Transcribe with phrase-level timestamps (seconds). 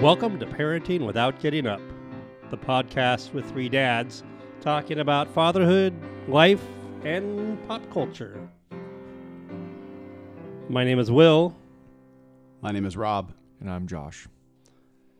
[0.00, 1.80] Welcome to Parenting Without Getting Up,
[2.50, 4.22] the podcast with three dads
[4.60, 5.92] talking about fatherhood,
[6.28, 6.62] life,
[7.02, 8.48] and pop culture.
[10.68, 11.56] My name is Will.
[12.60, 13.32] My name is Rob.
[13.58, 14.28] And I'm Josh.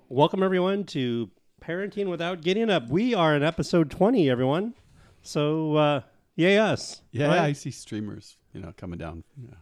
[0.08, 1.28] Welcome, everyone, to
[1.60, 2.88] Parenting Without Getting Up.
[2.88, 4.74] We are in episode 20, everyone.
[5.22, 6.00] So, uh,
[6.36, 7.02] yay, us.
[7.10, 7.40] Yeah, right?
[7.40, 9.24] I see streamers, you know, coming down.
[9.42, 9.56] Yeah.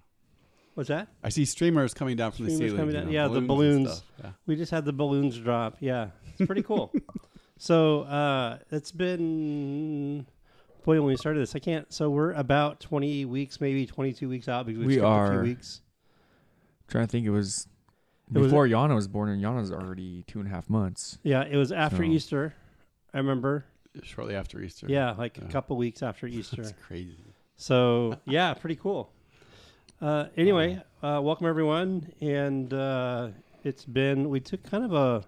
[0.76, 1.08] What's that?
[1.24, 2.78] I see streamers coming down from Streamers the ceiling.
[2.80, 3.90] coming you know, yeah, the and balloons.
[3.94, 4.04] stuff.
[4.22, 4.30] Yeah.
[4.46, 5.78] We just had the balloons drop.
[5.80, 6.08] Yeah,
[6.38, 6.92] it's pretty cool.
[7.58, 10.26] so uh, it's been
[10.84, 11.56] boy when we started this.
[11.56, 11.90] I can't.
[11.92, 15.38] So we're about twenty weeks, maybe twenty-two weeks out because we, We skipped a few
[15.38, 15.42] are.
[15.42, 15.80] weeks.
[16.88, 17.66] trying to think, it was
[18.34, 21.18] It was- before Yana was born, and Yana's already two and a half months.
[21.22, 22.54] Yeah, it was after So- Easter.
[23.14, 23.64] I remember.
[24.02, 24.86] Shortly after Easter.
[24.90, 25.48] Yeah, like a Yeah.
[25.48, 26.62] couple weeks after Easter.
[26.64, 27.16] That's crazy.
[27.56, 29.10] So yeah, pretty cool.
[30.00, 33.28] Uh, anyway, uh, welcome everyone, and uh,
[33.64, 35.24] it's been we took kind of a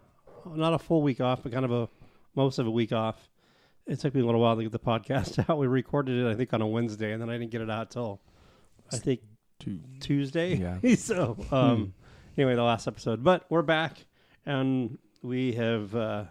[0.55, 1.89] not a full week off, but kind of a
[2.35, 3.31] most of a week off.
[3.87, 5.57] It took me a little while to get the podcast out.
[5.57, 7.91] We recorded it, I think, on a Wednesday, and then I didn't get it out
[7.91, 8.21] till
[8.93, 9.21] I think
[9.59, 9.81] Two.
[10.01, 10.57] Tuesday.
[10.57, 10.95] Yeah.
[10.97, 11.95] so um,
[12.37, 14.05] anyway, the last episode, but we're back,
[14.45, 16.25] and we have uh,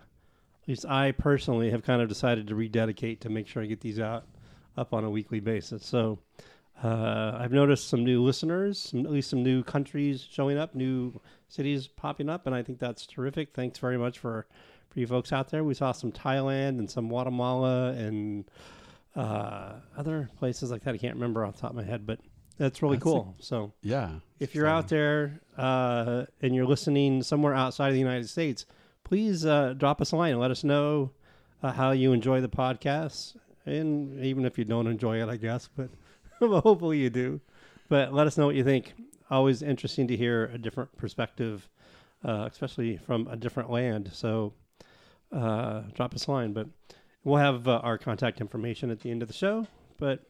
[0.62, 3.82] at least I personally have kind of decided to rededicate to make sure I get
[3.82, 4.26] these out
[4.78, 5.84] up on a weekly basis.
[5.84, 6.20] So
[6.83, 11.20] uh, I've noticed some new listeners, some, at least some new countries showing up, new
[11.50, 13.53] cities popping up, and I think that's terrific.
[13.53, 14.45] Thanks very much for
[14.89, 15.64] for you folks out there.
[15.64, 18.45] We saw some Thailand and some Guatemala and
[19.16, 20.94] uh, other places like that.
[20.94, 22.20] I can't remember off the top of my head, but
[22.58, 23.36] that's really That's cool.
[23.39, 24.11] so Yeah.
[24.39, 28.66] if you're out there uh, and you're listening somewhere outside of the United States,
[29.03, 31.11] please uh, drop us a line and let us know
[31.64, 33.36] uh, how you enjoy the podcast.
[33.66, 35.89] And even if you don't enjoy it, I guess, but
[36.62, 37.42] hopefully you do.
[37.90, 38.94] But let us know what you think.
[39.30, 41.67] Always interesting to hear a different perspective,
[42.23, 44.10] uh, especially from a different land.
[44.14, 44.54] So
[45.32, 46.54] uh, drop us a line.
[46.54, 46.67] But
[47.23, 49.67] we'll have uh, our contact information at the end of the show.
[49.98, 50.23] But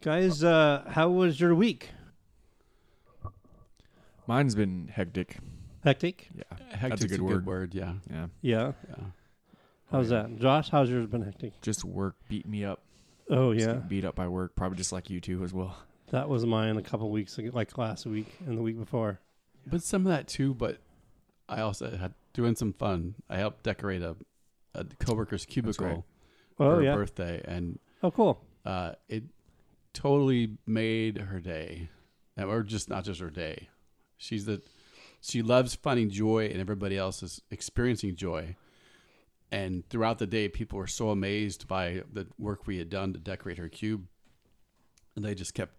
[0.00, 1.90] guys, uh, how was your week?
[4.26, 5.38] Mine's been hectic.
[5.84, 6.28] Hectic?
[6.34, 6.76] Yeah.
[6.76, 7.74] Hectic's a good word.
[7.74, 7.94] Yeah.
[8.10, 8.26] Yeah.
[8.42, 8.72] Yeah.
[8.90, 9.04] yeah.
[9.90, 10.68] How's that, Josh?
[10.68, 11.58] How's yours been hectic?
[11.62, 12.82] Just work beat me up.
[13.30, 15.76] Oh yeah, getting beat up by work, probably just like you two as well.
[16.10, 19.20] that was mine a couple weeks ago, like last week and the week before.
[19.66, 20.78] But some of that too, but
[21.48, 23.14] I also had doing some fun.
[23.28, 24.16] I helped decorate a,
[24.74, 25.96] a coworker's cubicle right.
[25.98, 26.04] Oh
[26.56, 26.94] for her yeah.
[26.94, 28.40] birthday and Oh cool.
[28.64, 29.24] uh, it
[29.92, 31.88] totally made her day,
[32.38, 33.68] or just not just her day.
[34.16, 34.62] She's the
[35.20, 38.56] she loves finding joy, and everybody else is experiencing joy.
[39.50, 43.18] And throughout the day, people were so amazed by the work we had done to
[43.18, 44.06] decorate her cube,
[45.16, 45.72] and they just kept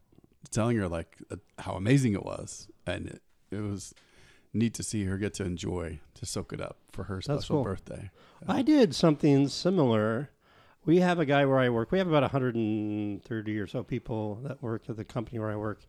[0.52, 3.22] telling her like uh, how amazing it was, and it,
[3.52, 3.94] it was
[4.54, 7.64] neat to see her get to enjoy to soak it up for her special cool.
[7.64, 8.10] birthday.
[8.48, 10.30] I did something similar.
[10.86, 11.92] We have a guy where I work.
[11.92, 15.82] We have about 130 or so people that work at the company where I work,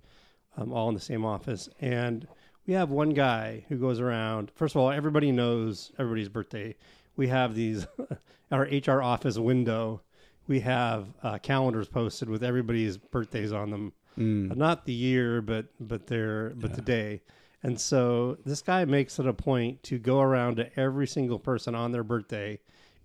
[0.56, 1.68] um, all in the same office.
[1.80, 2.26] And
[2.66, 4.50] we have one guy who goes around.
[4.54, 6.76] First of all, everybody knows everybody's birthday.
[7.16, 7.86] We have these,
[8.52, 10.02] our HR office window.
[10.46, 13.92] We have uh, calendars posted with everybody's birthdays on them.
[14.18, 14.56] Mm.
[14.56, 17.22] not the year, but but their but the day.
[17.62, 21.74] And so this guy makes it a point to go around to every single person
[21.76, 22.58] on their birthday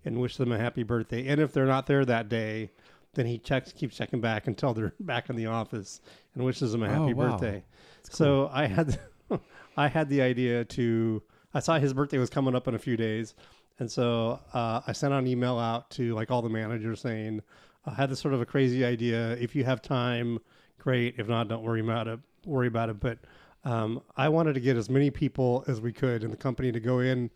[0.04, 1.26] and wish them a happy birthday.
[1.28, 2.70] And if they're not there that day,
[3.14, 6.00] then he checks keeps checking back until they're back in the office
[6.34, 7.30] and wishes them a happy Oh, wow.
[7.30, 7.62] birthday.
[8.10, 8.98] So I had
[9.76, 11.22] I had the idea to
[11.54, 13.34] I saw his birthday was coming up in a few days,
[13.78, 17.42] and so uh, I sent an email out to like all the managers saying
[17.84, 19.32] I had this sort of a crazy idea.
[19.32, 20.38] If you have time,
[20.78, 21.14] great.
[21.18, 22.18] If not, don't worry about it.
[22.44, 23.00] Worry about it.
[23.00, 23.18] But
[23.64, 26.80] um, I wanted to get as many people as we could in the company to
[26.80, 27.30] go in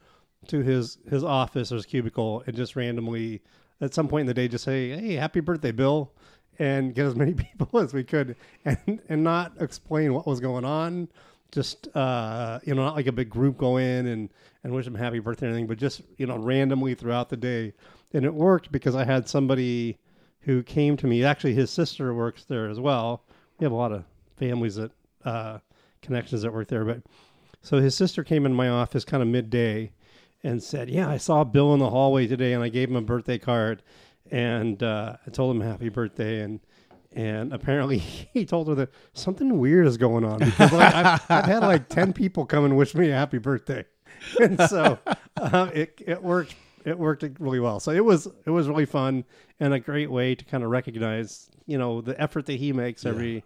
[0.49, 3.43] to his his office or his cubicle and just randomly
[3.81, 6.13] at some point in the day just say, "Hey, happy birthday, Bill,"
[6.59, 10.65] and get as many people as we could, and and not explain what was going
[10.65, 11.09] on.
[11.53, 14.31] Just uh, you know, not like a big group go in and
[14.62, 17.72] and wish him happy birthday or anything, but just you know, randomly throughout the day,
[18.12, 19.98] and it worked because I had somebody
[20.41, 21.24] who came to me.
[21.24, 23.24] Actually, his sister works there as well.
[23.59, 24.04] We have a lot of
[24.36, 24.92] families that
[25.24, 25.59] uh,
[26.03, 27.03] connections that work there, but
[27.62, 29.92] so his sister came in my office kind of midday
[30.42, 33.03] and said, "Yeah, I saw Bill in the hallway today, and I gave him a
[33.03, 33.83] birthday card,
[34.30, 36.60] and uh, I told him happy birthday, and
[37.12, 41.45] and apparently he told her that something weird is going on because like, I've, I've
[41.45, 43.84] had like ten people come and wish me a happy birthday,
[44.41, 44.99] and so
[45.37, 47.81] uh, it it worked it worked really well.
[47.81, 49.25] So it was it was really fun
[49.59, 53.05] and a great way to kind of recognize you know the effort that he makes
[53.05, 53.11] Yeah.
[53.11, 53.45] every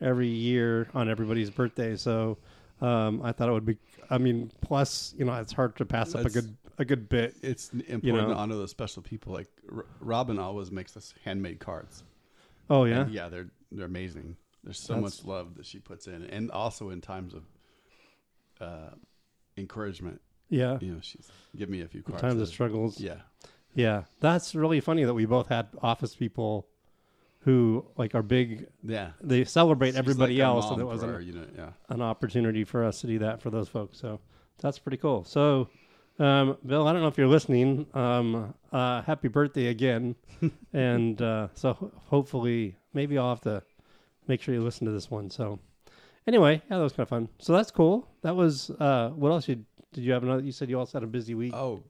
[0.00, 1.96] every year on everybody's birthday.
[1.96, 2.38] So
[2.80, 3.78] Um, I thought it would be.
[4.10, 7.36] I mean, plus you know it's hard to pass up a good a good bit.
[7.42, 8.34] It's important know.
[8.34, 9.32] to honor those special people.
[9.32, 12.02] Like R- Robin always makes us handmade cards.
[12.68, 14.36] Oh yeah, And yeah, they're they're amazing.
[14.64, 17.44] There's so That's- much love that she puts in, and also in times of
[18.60, 18.90] uh,
[19.56, 20.20] encouragement.
[20.48, 20.78] yeah.
[20.80, 22.20] You know, she's give me a few cards.
[22.20, 23.00] times of struggles.
[23.00, 23.16] Yeah,
[23.74, 26.66] Yeah, that's really funny that we both had office people
[27.40, 28.66] who like are big.
[28.82, 29.10] yeah.
[29.20, 31.70] They celebrate She's everybody like else, and mom it wasn't our, yeah.
[31.88, 33.98] an opportunity for us to do that for those folks.
[33.98, 34.20] So
[34.60, 35.24] that's pretty cool.
[35.24, 35.68] So,
[36.18, 37.86] um, Bill, I don't know if you're listening.
[37.92, 40.14] Um, uh, happy birthday again,
[40.72, 43.62] and uh, so hopefully, maybe I'll have to
[44.26, 45.28] make sure you listen to this one.
[45.28, 45.58] So,
[46.26, 47.28] anyway, yeah, that was kind of fun.
[47.38, 48.08] So that's cool.
[48.22, 49.48] That was uh, what else?
[49.48, 50.42] You did you have another?
[50.42, 51.54] You said you also had a busy week.
[51.54, 51.82] Oh,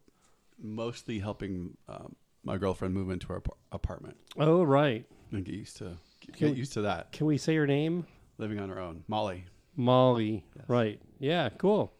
[0.62, 2.14] mostly helping um,
[2.44, 5.04] my girlfriend move into our ap- apartment Oh, right.
[5.32, 8.06] and get used to get, Can get used to that Can we say your name?
[8.38, 9.02] living on her own.
[9.08, 9.44] Molly.
[9.76, 10.44] Molly.
[10.56, 10.64] Yes.
[10.68, 11.00] Right.
[11.18, 11.92] Yeah, cool.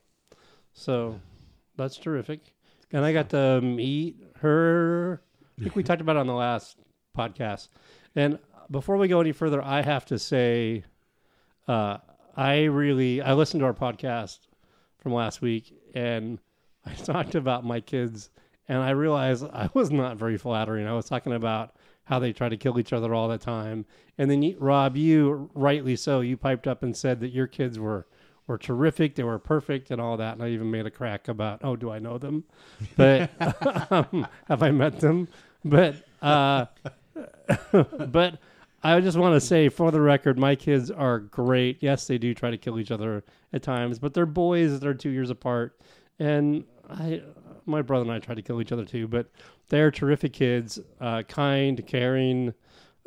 [0.72, 1.20] So
[1.76, 2.40] that's terrific.
[2.92, 5.22] And I got to meet her.
[5.58, 6.76] I think we talked about it on the last
[7.16, 7.68] podcast.
[8.14, 8.38] And
[8.70, 10.84] before we go any further, I have to say,
[11.68, 11.98] uh,
[12.36, 14.40] I really I listened to our podcast
[14.98, 16.38] from last week, and
[16.86, 18.30] I talked about my kids,
[18.68, 20.86] and I realized I was not very flattering.
[20.86, 23.86] I was talking about how they try to kill each other all the time,
[24.18, 27.78] and then you, Rob, you rightly so, you piped up and said that your kids
[27.78, 28.06] were
[28.46, 30.34] were terrific, they were perfect, and all that.
[30.34, 32.44] And I even made a crack about, oh, do I know them?
[32.96, 33.30] But
[33.90, 35.28] um, have I met them?
[35.64, 36.66] But uh,
[37.72, 38.38] but
[38.84, 41.78] I just want to say, for the record, my kids are great.
[41.80, 44.78] Yes, they do try to kill each other at times, but they're boys.
[44.78, 45.80] They're two years apart,
[46.18, 47.22] and I,
[47.64, 49.08] my brother and I try to kill each other too.
[49.08, 49.30] But
[49.70, 52.52] they're terrific kids, uh, kind, caring,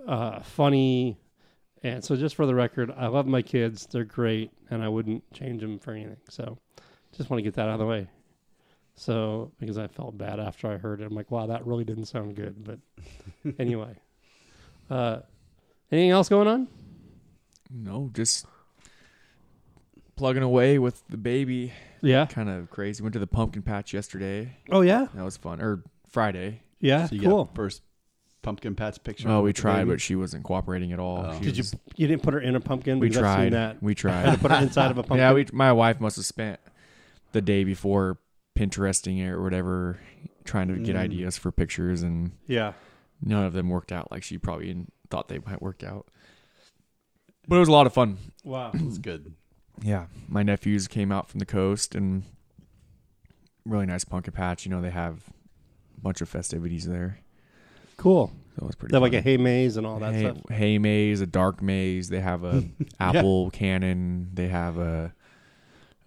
[0.08, 1.20] uh, funny,
[1.84, 3.88] and so just for the record, I love my kids.
[3.90, 6.18] They're great, and I wouldn't change them for anything.
[6.30, 6.58] So,
[7.16, 8.08] just want to get that out of the way.
[8.96, 12.06] So, because I felt bad after I heard it, I'm like, wow, that really didn't
[12.06, 12.64] sound good.
[12.64, 12.80] But
[13.60, 13.96] anyway,
[14.90, 15.20] uh,
[15.92, 16.68] anything else going on?
[17.72, 18.46] No, just
[20.16, 21.74] plugging away with the baby.
[22.02, 22.26] Yeah.
[22.26, 23.04] Kind of crazy.
[23.04, 24.56] Went to the pumpkin patch yesterday.
[24.72, 25.08] Oh yeah.
[25.14, 25.62] That was fun.
[25.62, 26.62] Or Friday.
[26.80, 27.08] Yeah.
[27.08, 27.46] So you cool.
[27.46, 27.82] got first
[28.42, 29.28] pumpkin patch picture.
[29.30, 29.90] Oh, we tried, baby?
[29.92, 31.26] but she wasn't cooperating at all.
[31.28, 31.40] Oh.
[31.40, 31.62] Did you?
[31.62, 33.00] was- You didn't put her in a pumpkin.
[33.00, 33.54] we because seen tried.
[33.54, 33.82] that.
[33.84, 34.40] We Had to tried.
[34.40, 35.18] put her inside of a pumpkin.
[35.18, 35.46] yeah, we.
[35.52, 36.60] My wife must have spent
[37.32, 38.18] the day before
[38.58, 40.00] Pinteresting it or whatever,
[40.44, 41.00] trying to get Mm.
[41.00, 42.74] ideas for pictures, and Yeah.
[43.22, 44.76] none of them worked out like she probably
[45.10, 46.08] thought they might work out.
[47.48, 48.18] But it was a lot of fun.
[48.44, 48.72] Wow.
[48.74, 49.34] it's good.
[49.82, 52.24] Yeah, my nephews came out from the coast and
[53.66, 54.66] really nice pumpkin patch.
[54.66, 55.24] You know, they have
[55.98, 57.20] a bunch of festivities there,
[57.96, 58.32] Cool.
[58.56, 58.92] so it was pretty.
[58.92, 59.20] They have like fun.
[59.20, 60.38] a hay maze and all that hay, stuff.
[60.50, 62.10] hay maze, a dark maze.
[62.10, 62.64] They have a
[63.00, 64.30] apple cannon.
[64.34, 65.14] They have a,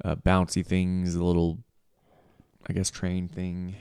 [0.05, 1.59] a bouncy things, a little,
[2.69, 3.77] I guess, train thing.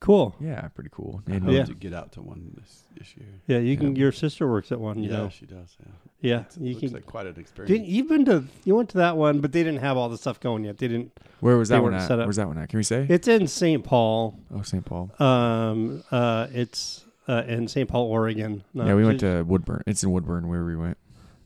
[0.00, 0.36] Cool.
[0.40, 1.22] Yeah, pretty cool.
[1.26, 1.64] I And hope Yeah.
[1.64, 3.26] to get out to one this, this year.
[3.48, 3.96] Yeah, you can.
[3.96, 4.02] Yeah.
[4.02, 5.02] Your sister works at one.
[5.02, 5.28] You yeah, know.
[5.28, 5.76] she does.
[5.80, 6.92] Yeah, Yeah, It's- you looks can.
[6.92, 7.70] like quite an experience.
[7.72, 8.44] Didn't you've been to?
[8.64, 10.78] You went to that one, but they didn't have all the stuff going yet.
[10.78, 11.12] They didn't.
[11.40, 12.08] where was They that one weren't at?
[12.08, 12.26] set up.
[12.26, 12.68] Where's that one at?
[12.68, 13.06] Can we say?
[13.08, 13.82] It's in St.
[13.84, 14.38] Paul.
[14.54, 14.84] oh, St.
[14.84, 15.10] Paul.
[15.20, 16.04] Um.
[16.12, 16.46] Uh.
[16.52, 17.88] It's uh, in St.
[17.88, 18.62] Paul, Oregon.
[18.74, 19.82] No, yeah, we went to Woodburn.
[19.86, 20.96] It's in Woodburn where we went.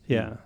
[0.06, 0.37] Yeah,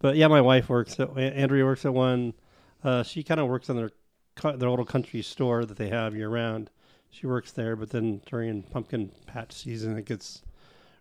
[0.00, 2.34] but yeah, my wife works at Andrea works at one.
[2.82, 3.90] Uh, she kind of works in their
[4.34, 6.68] co- their little country store that they have year round.
[7.14, 10.42] She works there, but then during pumpkin patch season, it gets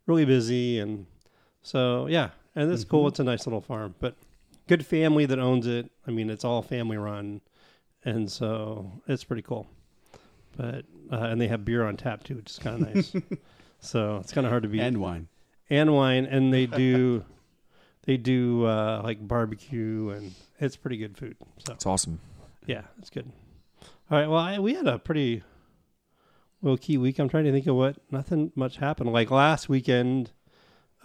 [0.06, 1.08] really busy, and
[1.64, 3.06] so yeah, and it's cool.
[3.06, 3.08] Mhm.
[3.10, 4.16] It's a nice little farm, but
[4.68, 5.90] good family that owns it.
[6.08, 7.42] I mean, it's all family run,
[8.06, 9.68] and so it's pretty cool.
[10.56, 13.16] But uh, and they have beer on tap too, which is kind of nice.
[13.80, 15.28] so it's kind of hard to beat and wine.
[15.72, 17.26] and wine, and they do
[18.04, 21.38] they do uh, like barbecue, and it's pretty good food.
[21.66, 22.20] So It's awesome.
[22.68, 23.32] yeah, it's good.
[24.12, 25.42] All right, well, I, we had a pretty
[26.64, 27.20] low key week.
[27.20, 29.12] I'm trying to think of what nothing much happened.
[29.12, 30.32] Like last weekend,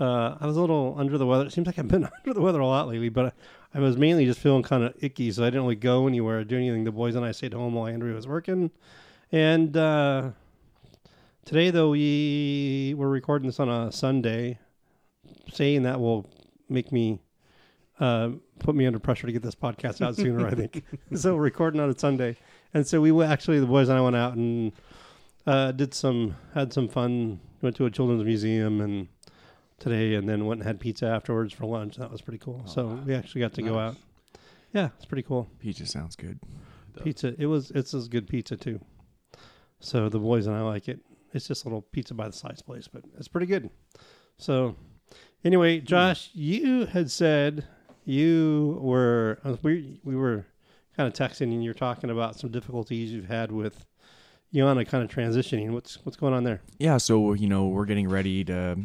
[0.01, 1.47] uh, I was a little under the weather.
[1.47, 3.27] It seems like I've been under the weather a lot lately, but
[3.75, 6.39] I, I was mainly just feeling kind of icky, so I didn't really go anywhere,
[6.39, 6.85] or do anything.
[6.85, 8.71] The boys and I stayed home while Andrea was working,
[9.33, 10.31] and uh,
[11.45, 14.59] today though we were recording this on a Sunday.
[15.53, 16.31] Saying that will
[16.69, 17.21] make me
[18.01, 20.47] uh, put me under pressure to get this podcast out sooner.
[20.47, 20.85] I think
[21.15, 21.35] so.
[21.35, 22.37] We're recording on a Sunday,
[22.75, 24.73] and so we actually the boys and I went out and
[25.49, 27.41] uh, did some had some fun.
[27.63, 29.09] Went to a children's museum and
[29.81, 31.97] today, and then went and had pizza afterwards for lunch.
[31.97, 32.63] That was pretty cool.
[32.65, 33.01] Oh, so wow.
[33.05, 33.97] we actually got to go out.
[34.73, 35.49] Yeah, it's pretty cool.
[35.59, 36.39] Pizza sounds good.
[36.95, 37.03] Does.
[37.03, 37.35] Pizza.
[37.39, 37.71] It was.
[37.73, 38.79] It's as good pizza too.
[39.81, 41.01] So the boys and I like it.
[41.33, 43.71] It's just a little pizza by the slice place, but it's pretty good.
[44.37, 44.77] So
[45.45, 47.67] anyway, Josh, you had said
[48.05, 50.47] you were uh, we we were
[50.97, 53.87] kind of texting, and you're talking about some difficulties you've had with
[54.55, 55.71] Yana kind of transitioning.
[55.71, 56.63] What's what's going on there?
[56.79, 58.79] Yeah, so you know we're getting ready to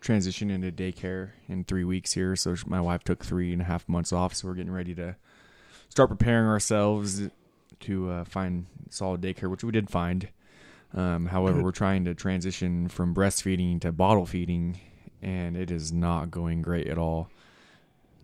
[0.00, 2.36] transition into daycare in three weeks here.
[2.36, 5.16] So my wife took three and a half months off, so we're getting ready to
[5.88, 7.22] start preparing ourselves
[7.80, 10.28] to uh, find solid daycare, which we did find.
[10.94, 11.64] Um, however, Good.
[11.64, 14.78] we're trying to transition from breastfeeding to bottle feeding,
[15.22, 17.30] and it is not going great at all.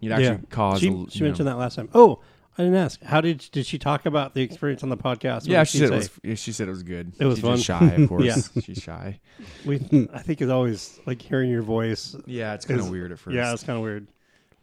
[0.02, 0.38] It actually Yeah.
[0.50, 0.80] caused.
[0.82, 1.88] She, she you know- mentioned that last time.
[1.94, 2.20] Oh,
[2.58, 3.02] I didn't ask.
[3.02, 5.42] How did did she talk about the experience on the podcast?
[5.42, 6.10] What Yeah, did she said it was.
[6.22, 7.12] yeah, She said it was good.
[7.18, 7.56] It was She's fun.
[7.56, 8.24] just shy, of course.
[8.24, 8.62] Yeah.
[8.62, 9.20] she's shy.
[9.64, 9.76] We,
[10.12, 12.14] I think it's always like hearing your voice.
[12.26, 13.34] Yeah, it's kind Is- of weird at first.
[13.34, 14.06] Yeah, it's kind of weird.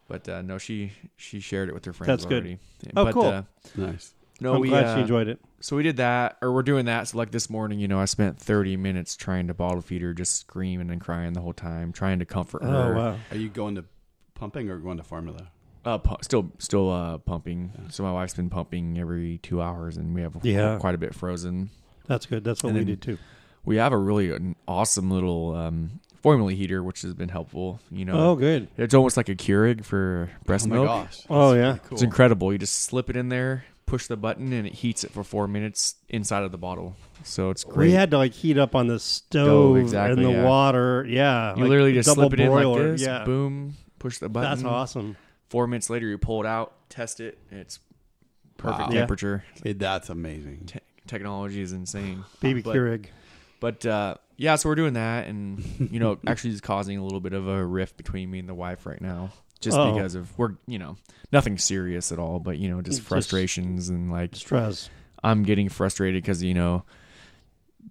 [0.08, 2.42] but uh, no, she she shared it with her friends That's good.
[2.44, 2.58] already.
[2.96, 3.26] Oh, but, cool.
[3.26, 3.42] Uh,
[3.76, 4.14] Nice.
[4.40, 5.40] no, I'm we glad uh, she enjoyed it.
[5.60, 7.08] so we did that, or we're doing that.
[7.08, 10.14] So like this morning, you know, I spent 30 minutes trying to bottle feed her,
[10.14, 12.94] just screaming and crying the whole time, trying to comfort Oh her.
[12.94, 13.16] wow.
[13.32, 13.84] Are you going to
[14.34, 15.48] pumping or going to formula?
[15.84, 17.72] Uh, pu- still, still uh, pumping.
[17.74, 17.88] Yeah.
[17.90, 20.76] So my wife's been pumping every two hours, and we have Yeah.
[20.78, 21.70] quite a bit frozen.
[22.06, 22.44] That's good.
[22.44, 23.18] That's what And we then- did too.
[23.64, 27.78] We have a really an awesome little um, formula heater, which has been helpful.
[27.90, 28.68] You know, Oh, good.
[28.78, 30.86] it's almost like a Keurig for breast oh my milk.
[30.86, 31.20] gosh.
[31.28, 31.60] Oh, yeah.
[31.60, 31.96] really cool.
[31.96, 32.52] It's incredible.
[32.52, 35.46] You just slip it in there, push the button, and it heats it for four
[35.46, 36.96] minutes inside of the bottle.
[37.22, 37.88] So it's great.
[37.88, 40.44] We had to like heat up on the stove exactly, and the yeah.
[40.48, 41.04] water.
[41.08, 42.82] Yeah, you like literally just double slip it in broiler.
[42.82, 44.50] like this, Yeah, boom, push the button.
[44.50, 45.16] that's awesome.
[45.50, 47.38] Four minutes later, you pull it out, test it.
[47.50, 47.78] and It's
[48.56, 48.88] perfect Wow.
[48.92, 49.00] Yeah.
[49.00, 49.44] temperature.
[49.62, 50.64] Hey, that's amazing.
[50.66, 52.24] Te- technology is insane.
[52.40, 53.06] Baby But- Keurig.
[53.60, 57.20] But uh, yeah, so we're doing that, and you know, actually, is causing a little
[57.20, 59.92] bit of a rift between me and the wife right now, just Oh.
[59.92, 60.96] because of we're you know
[61.30, 64.88] nothing serious at all, but you know, just Just- frustrations and like Stress.
[65.22, 66.84] I'm getting frustrated because you know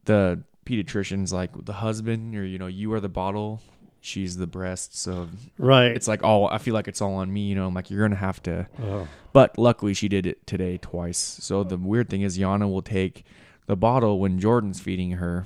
[0.05, 3.61] the pediatrician's like the husband, or you know, you are the bottle,
[4.01, 5.27] she's the breast, so
[5.57, 5.91] Right.
[5.91, 7.41] it's like all I feel like it's all on me.
[7.47, 8.67] You know, I'm like you're gonna have to.
[8.81, 9.07] oh.
[9.33, 11.17] But luckily, she did it today twice.
[11.17, 13.23] So the weird thing is, Yana will take
[13.67, 15.45] the bottle when Jordan's feeding her.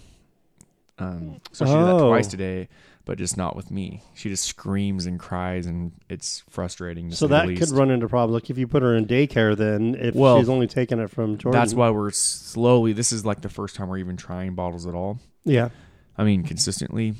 [0.99, 2.07] Um, so she did that Oh.
[2.09, 2.69] twice today,
[3.03, 4.03] but just not with me.
[4.13, 7.09] She just screams and cries, and it's frustrating.
[7.09, 7.61] To So that least.
[7.61, 8.35] could run into problems.
[8.41, 11.37] Like if you put her in daycare, then if Well, she's only taking it from
[11.37, 11.59] Jordan.
[11.59, 12.93] That's why we're slowly.
[12.93, 15.19] This is like the first time we're even trying bottles at all.
[15.43, 15.69] Yeah.
[16.17, 17.15] I mean, consistently.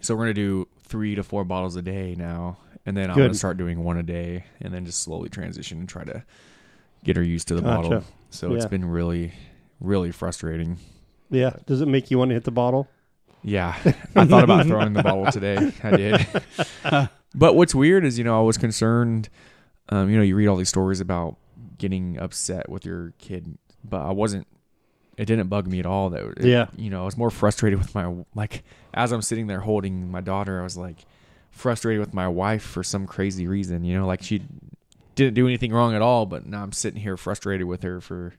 [0.00, 3.22] So we're gonna do three to four bottles a day now, and then I'm Good.
[3.28, 6.24] gonna start doing one a day, and then just slowly transition and try to
[7.04, 7.88] get her used to the Gotcha.
[7.88, 8.04] bottle.
[8.30, 8.68] So it's Yeah.
[8.68, 9.32] been really,
[9.80, 10.78] really frustrating.
[11.30, 11.54] Yeah.
[11.66, 12.88] Does it make you want to hit the bottle?
[13.42, 13.76] Yeah,
[14.16, 15.72] I thought about throwing the bottle today.
[15.84, 16.26] I did.
[17.34, 19.28] but what's weird is, you know, I was concerned.
[19.88, 21.36] Um, you know, you read all these stories about
[21.78, 24.46] getting upset with your kid, but I wasn't.
[25.16, 26.10] It didn't bug me at all.
[26.10, 26.66] That it- Yeah.
[26.76, 30.20] you know, I was more frustrated with my like as I'm sitting there holding my
[30.20, 30.60] daughter.
[30.60, 31.04] I was like
[31.50, 33.84] frustrated with my wife for some crazy reason.
[33.84, 34.42] You know, like she
[35.14, 38.34] didn't do anything wrong at all, but now I'm sitting here frustrated with her for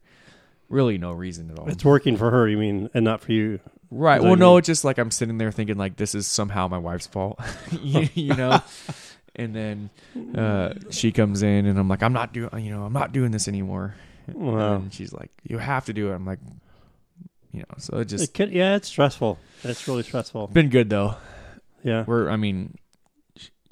[0.70, 1.68] really no reason at all.
[1.70, 3.60] It's working for her, you mean, and not for you.
[3.90, 4.22] Right.
[4.22, 4.60] Well, no, mean?
[4.60, 7.40] it's just like I'm sitting there thinking like this is somehow my wife's fault,
[7.82, 8.62] you, you know.
[9.36, 9.90] and then
[10.36, 13.32] uh, she comes in, and I'm like, I'm not doing, you know, I'm not doing
[13.32, 13.96] this anymore.
[14.32, 14.76] Wow.
[14.76, 16.16] And she's like, you have to do it.
[16.16, 16.40] I'm like,
[17.52, 19.38] you know, so it just It could, yeah, it's stressful.
[19.64, 20.48] It's really stressful.
[20.48, 21.16] been good though.
[21.84, 22.04] Yeah.
[22.08, 22.78] We're, I mean,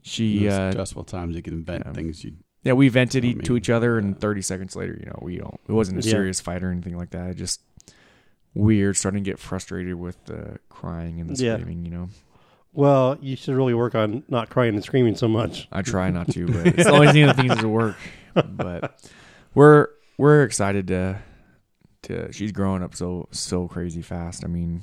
[0.03, 1.93] she, uh, stressful times you can invent yeah.
[1.93, 2.33] things you.
[2.63, 4.19] yeah, we vented I e- to mean, each other, and yeah.
[4.19, 5.59] 30 seconds later, you know, we don't.
[5.67, 6.11] It wasn't a Yeah.
[6.11, 7.31] serious fight or anything like that.
[7.31, 7.61] It just
[8.53, 11.55] weird, starting to get frustrated with the crying and the Yeah.
[11.57, 11.85] screaming.
[11.85, 12.09] You know.
[12.73, 15.67] Well, you should really work on not crying and screaming so much.
[15.71, 17.95] I try not to, but it's the only thing that seems to work.
[18.33, 18.99] But
[19.53, 21.19] we're we're excited to
[22.05, 24.43] to she's growing up so so crazy fast.
[24.43, 24.81] I mean,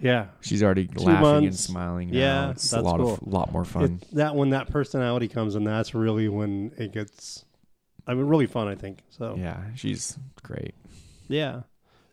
[0.00, 0.26] Yeah.
[0.40, 2.10] she's already Two laughing and smiling.
[2.10, 2.18] Now.
[2.18, 3.14] Yeah, it's a that's lot cool.
[3.14, 3.84] of lot more fun.
[3.84, 7.44] It, that when that personality comes in, that's really when it gets.
[8.06, 8.66] I mean, really fun.
[8.68, 9.36] I think so.
[9.38, 10.74] yeah, she's great.
[11.28, 11.62] Yeah,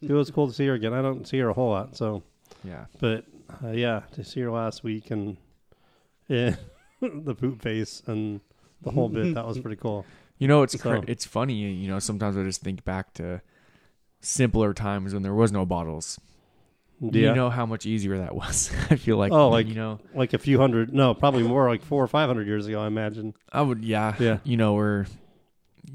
[0.01, 0.93] it was cool to see her again.
[0.93, 2.21] I don't see her a whole lot, so
[2.63, 3.25] Yeah, but
[3.63, 5.35] uh, yeah, to see her last week and
[6.27, 6.55] yeah,
[7.01, 8.39] the poop face and
[8.81, 10.05] the whole bit that was pretty cool.
[10.37, 11.55] you know it's So- cra- it's funny.
[11.55, 13.41] You know, sometimes I just think back to
[14.21, 16.19] simpler times when there was no bottles.
[17.01, 18.71] Yeah, You know how much easier that was.
[18.89, 21.81] I feel like Oh, like- you know like a few hundred, no, probably more, like
[21.83, 23.33] four or five hundred years ago, I imagine.
[23.53, 24.39] I would yeah Yeah.
[24.43, 25.07] you know where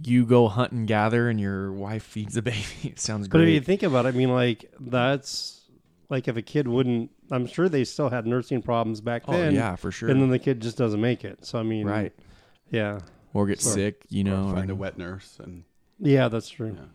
[0.03, 2.65] you go hunt and gather and your wife feeds the baby.
[2.83, 3.39] It sounds good.
[3.39, 5.61] But if you think about it, I mean, like that's
[6.09, 9.49] like if a kid wouldn't, I'm sure they still had nursing problems back oh, then.
[9.49, 10.09] Oh yeah, for sure.
[10.09, 11.45] and then the kid just doesn't make it.
[11.45, 12.13] So I mean, right.
[12.71, 13.01] Yeah,
[13.35, 14.55] Or get So- sick, you know, or know.
[14.55, 15.65] find or- a wet nurse and
[16.01, 16.75] yeah, that's true.
[16.79, 16.87] yeah.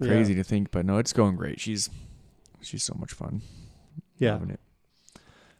[0.00, 1.60] Crazy to think, but no, it's going great.
[1.60, 1.88] She's
[2.62, 3.42] she's so much fun.
[4.18, 4.38] Yeah,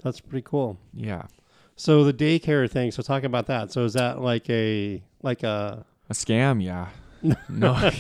[0.03, 0.79] that's pretty cool.
[0.95, 1.23] Yeah.
[1.77, 2.91] So the daycare thing.
[2.91, 3.73] So talking about that.
[3.73, 5.85] So is that like a like a?
[6.09, 6.89] A scam, yeah.
[7.49, 7.91] no, I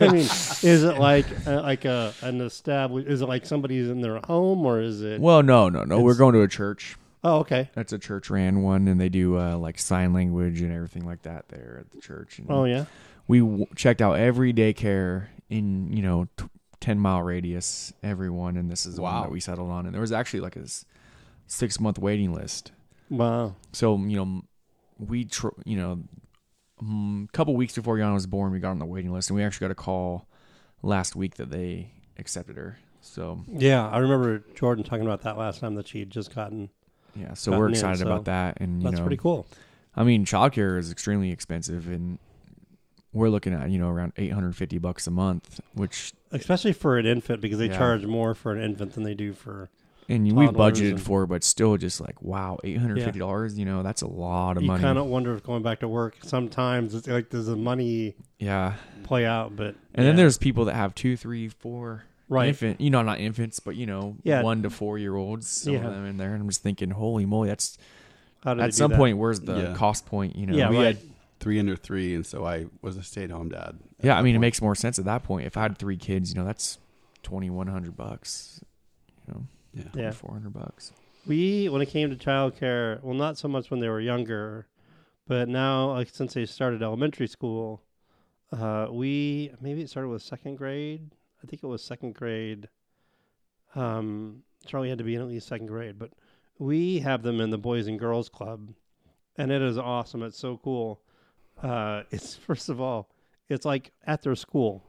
[0.00, 3.06] mean, is it like uh, like a an established?
[3.08, 5.20] Is it like somebody's in their home or is it?
[5.20, 6.00] well, no, no, no.
[6.00, 6.96] We're going to a church.
[7.22, 7.70] oh, okay.
[7.74, 11.22] That's a church ran one, and they do uh, like sign language and everything like
[11.22, 12.38] that there at the church.
[12.38, 12.86] And Oh yeah.
[13.28, 16.46] we w- checked out every daycare in you know t-
[16.80, 20.00] 10 mile radius everyone and this is the one that we settled on and there
[20.00, 20.84] was actually like a s-
[21.46, 22.72] six month waiting list
[23.10, 23.54] Wow.
[23.72, 24.42] so you know
[24.98, 26.02] we tr- you know
[26.80, 29.44] a couple weeks before Yana was born we got on the waiting list and we
[29.44, 30.26] actually got a call
[30.82, 35.60] last week that they accepted her so Yeah, I remember Jordan talking about that last
[35.60, 36.70] time that she had just gotten.
[37.14, 39.46] yeah so Gotten we're in, excited so about that and you That's know pretty cool.
[39.94, 42.18] I mean childcare is extremely expensive and
[43.12, 47.40] we're looking at you know around 850 bucks a month which Especially for an infant
[47.42, 47.76] because they Yeah.
[47.76, 49.68] charge more for an infant than they do for.
[50.08, 53.58] and we toddlers budgeted and- for, but still just like wow, eight hundred fifty dollars.
[53.58, 54.64] You know, that's a lot of money.
[54.64, 54.82] You money.
[54.82, 58.74] kind of wonder if going back to work sometimes it's like does the money yeah,
[59.04, 59.54] play out?
[59.54, 62.48] But and then there's people that have two, three, four right.
[62.48, 62.80] infant.
[62.80, 64.40] You know, not infants, but you know, Yeah.
[64.42, 65.46] one to four year olds.
[65.48, 65.84] Some Yeah.
[65.86, 67.76] of them in there, and I'm just thinking, holy moly, that's
[68.42, 68.96] How at some that?
[68.96, 69.74] point where's the Yeah.
[69.74, 70.34] cost point?
[70.34, 70.86] You know, yeah, we right.
[70.86, 70.98] had
[71.42, 73.78] three under three, and so I was a stay-at-home dad.
[73.98, 74.12] at yeah.
[74.14, 75.46] I that mean, it makes more sense at that point.
[75.46, 76.78] If I had three kids, you know, that's
[77.22, 78.60] twenty one hundred bucks.
[79.28, 79.84] You know, Yeah.
[79.94, 80.10] Yeah.
[80.12, 80.92] four hundred bucks.
[81.26, 84.66] We, when it came to childcare, well, not so much when they were younger,
[85.28, 87.82] but now, like since they started elementary school,
[88.52, 91.14] uh, we maybe it started with second grade.
[91.42, 92.68] I think it was second grade.
[93.74, 96.10] Um, Charlie had to be in at least second grade, but
[96.58, 98.70] we have them in the Boys and Girls Club,
[99.36, 100.22] and it is awesome.
[100.22, 101.00] It's so cool.
[101.62, 103.08] Uh, it's first of all,
[103.48, 104.82] it's like at their school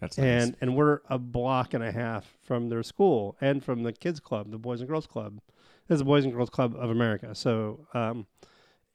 [0.00, 0.26] That's nice.
[0.26, 4.20] and and we're a block and a half from their school and from the kids
[4.20, 5.40] club, the Boys and Girls Club.
[5.88, 7.34] It's the Boys and Girls Club of America.
[7.34, 8.26] So, um,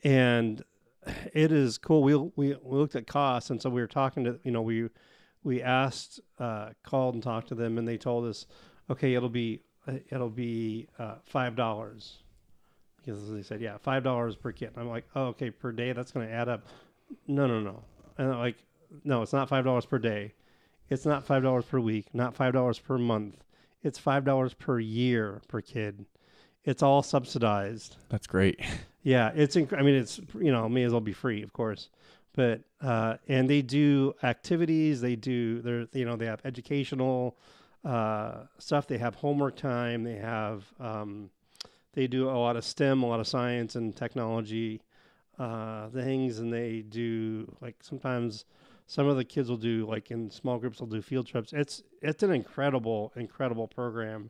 [0.04, 0.63] and
[1.34, 2.04] it is cool.
[2.04, 4.89] We we we looked at costs, and so we were talking to you know we
[5.44, 8.46] we asked uh, called and talked to them, and they told us,
[8.89, 12.17] okay, it'll be uh, it'll be uh, five dollars.
[12.98, 14.74] Because they said, yeah, five dollars per kid.
[14.78, 15.91] I'm like, oh, okay, per day.
[15.91, 16.67] That's going to add up.
[17.28, 17.84] No, no, no.
[18.17, 18.58] And like,
[19.04, 20.34] no, it's not five dollars per day.
[20.89, 23.43] It's not five dollars per week, not five dollars per month.
[23.84, 26.06] It's five dollars per year per kid.
[26.63, 27.97] It's all subsidized.
[28.10, 28.60] that's great.
[29.04, 29.56] Yeah, it's.
[29.56, 31.89] Inc- I mean, it's you know may as well be free, of course.
[32.34, 35.02] But uh, and they do activities.
[35.02, 35.60] They do.
[35.63, 37.36] They're you know they have educational
[37.84, 38.86] uh, stuff.
[38.86, 40.04] They have homework time.
[40.04, 40.65] They have.
[40.80, 41.32] Um,
[41.93, 44.82] they do a lot of STEM, a lot of science and technology
[45.41, 48.45] uh, things, and they do like sometimes
[48.86, 51.51] some of the kids will do like in small groups will do field trips.
[51.51, 54.30] It's it's an incredible incredible program,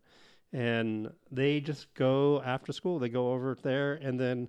[0.54, 2.98] and they just go after school.
[2.98, 4.48] They go over there, and then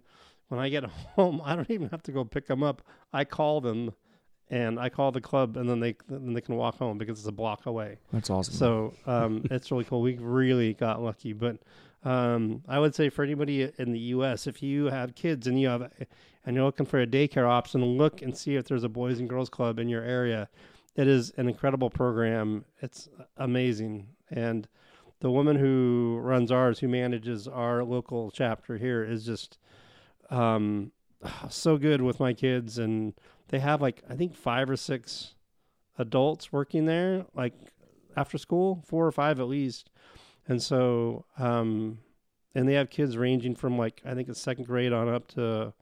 [0.49, 0.85] when I get
[1.17, 2.83] home, I don't even have to go pick them up.
[3.13, 3.93] I call them,
[4.49, 7.29] and I call the club, and then they then they can walk home because it's
[7.29, 7.99] a block away.
[8.13, 8.55] That's awesome.
[8.55, 10.01] So um, it's really cool.
[10.01, 11.59] We really got lucky, but
[12.05, 15.69] um, I would say for anybody in the U.S., if you have kids and you
[15.69, 15.91] have
[16.45, 19.29] and you're looking for a daycare option, look and see if there's a boys and
[19.29, 20.49] girls club in your area.
[20.95, 22.65] It is an incredible program.
[22.81, 24.69] It's amazing, and
[25.21, 29.57] the woman who runs ours, who manages our local chapter here, is just
[30.31, 30.93] um,
[31.49, 33.15] so good with my kids, and
[33.49, 35.35] they have like I think five or six
[35.99, 37.55] adults working there, like
[38.17, 39.91] after school, four or five at least.
[40.49, 41.99] And so, um,
[42.55, 45.73] and they have kids ranging from like I think it's second grade on up to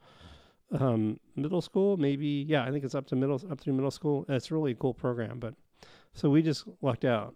[0.73, 2.45] um, middle school, maybe.
[2.49, 4.25] Yeah, I think it's up to middle up through middle school.
[4.29, 5.55] It's really a cool program, but
[6.15, 7.35] so we just lucked out.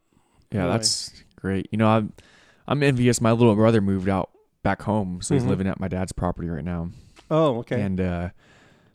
[0.53, 0.73] Yeah, Really.
[0.73, 1.68] that's great.
[1.73, 2.12] You know, I'm
[2.66, 3.20] I'm envious.
[3.20, 4.31] My little brother moved out
[4.62, 6.90] back home, so he's living at my dad's property right now.
[7.31, 7.81] Oh, okay.
[7.81, 8.29] And uh,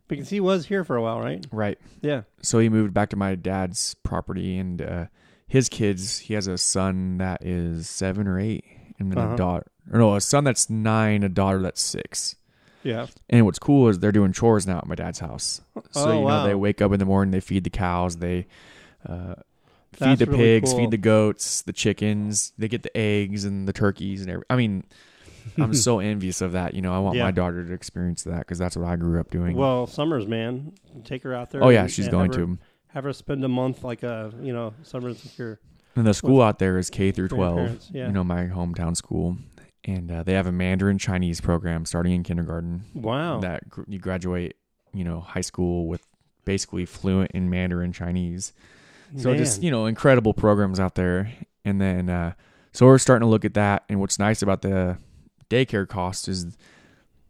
[0.08, 1.45] because he was here for a while, right?
[1.52, 2.21] right, Yeah.
[2.41, 5.06] so he moved back to my dad's property, and uh,
[5.47, 6.19] his kids.
[6.19, 8.63] He has a son that is seven or eight,
[8.99, 9.34] and then Uh-huh.
[9.34, 9.67] a daughter.
[9.91, 12.36] Or no, a son that's nine, a daughter that's six.
[12.84, 13.08] Yeah.
[13.30, 15.62] And what's cool is they're doing chores now at my dad's house.
[15.92, 16.46] So Oh, you know, wow.
[16.48, 18.48] they wake up in the morning, they feed the cows, they
[19.08, 19.36] uh,
[19.94, 20.80] feed That's the really pigs, cool.
[20.80, 22.54] feed the goats, the chickens.
[22.58, 24.44] They get the eggs and the turkeys and every.
[24.50, 24.84] I mean,
[25.58, 26.74] I'm so envious of that.
[26.74, 27.24] You know, I want Yeah.
[27.26, 29.56] my daughter to experience that because that's what I grew up doing.
[29.58, 31.63] Well, Summers, man, take her out there.
[31.63, 32.58] oh yeah, and- she's and going have her, to.
[32.89, 35.60] have her spend a month like a you know Summers with your
[35.96, 37.88] And the school out there is K through 12.
[37.92, 38.08] Yeah.
[38.08, 39.38] You know, my hometown school,
[39.89, 42.84] and uh, they have a Mandarin Chinese program starting in kindergarten.
[42.93, 43.39] wow.
[43.39, 44.56] That gr- you graduate,
[44.93, 46.06] you know, high school with
[46.45, 48.54] basically fluent in Mandarin Chinese.
[49.17, 51.32] So just you know, incredible programs out there.
[51.65, 52.34] And then uh
[52.71, 54.97] so we're starting to look at that and what's nice about the
[55.49, 56.56] daycare cost is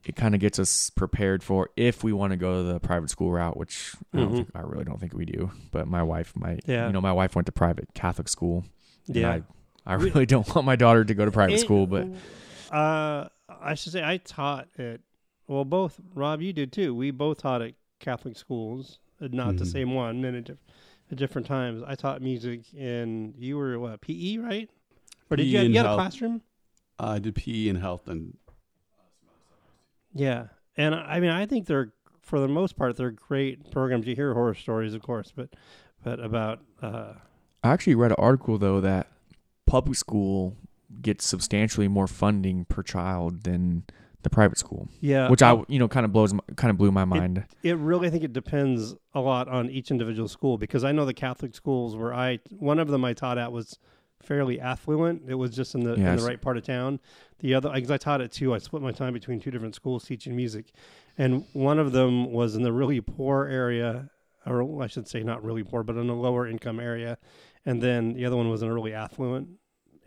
[0.04, 3.32] it kind of gets us prepared for if we want to go the private school
[3.32, 4.36] route, which I don't Mhm.
[4.36, 5.52] think I really don't think we do.
[5.72, 6.62] But my wife might.
[6.65, 6.88] Yeah.
[6.88, 8.65] You know, my wife went to private Catholic school.
[9.08, 9.30] and Yeah.
[9.86, 12.08] I, I really don't want my daughter to go to private It- school, but
[12.71, 15.01] uh, I should say I taught at
[15.47, 16.93] well, both Rob, you did too.
[16.93, 19.71] We both taught at Catholic schools, uh, not the Mhm.
[19.71, 20.63] same one, and at, diff-
[21.12, 21.82] at different times.
[21.86, 24.69] I taught music, and you were what PE, right?
[25.32, 25.97] Or did PE you, and you had a health.
[25.97, 26.41] classroom?
[26.99, 28.38] I did PE and health, and
[30.13, 34.05] Yeah, and I I mean, I think they're for the most part they're great programs.
[34.05, 35.49] You hear horror stories, of course, but
[36.03, 37.13] but about uh,
[37.63, 39.08] I actually read an article though that
[39.65, 40.55] public school
[41.02, 43.84] gets substantially more funding per child than
[44.21, 46.91] the private school, yeah, which I um, you know kind of blows kind of blew
[46.91, 47.45] my mind.
[47.63, 51.06] It really, I think it depends a lot on each individual school because I know
[51.06, 53.80] the Catholic schools where I, one of them I taught at was
[54.21, 55.23] fairly affluent.
[55.28, 56.99] It was just in the in the right part of town.
[57.39, 60.04] The other, because I taught at two, I split my time between two different schools
[60.04, 60.73] teaching music,
[61.17, 64.10] and one of them was in the really poor area,
[64.45, 67.17] or I should say not really poor, but in a lower income area,
[67.65, 69.47] and then the other one was in a really affluent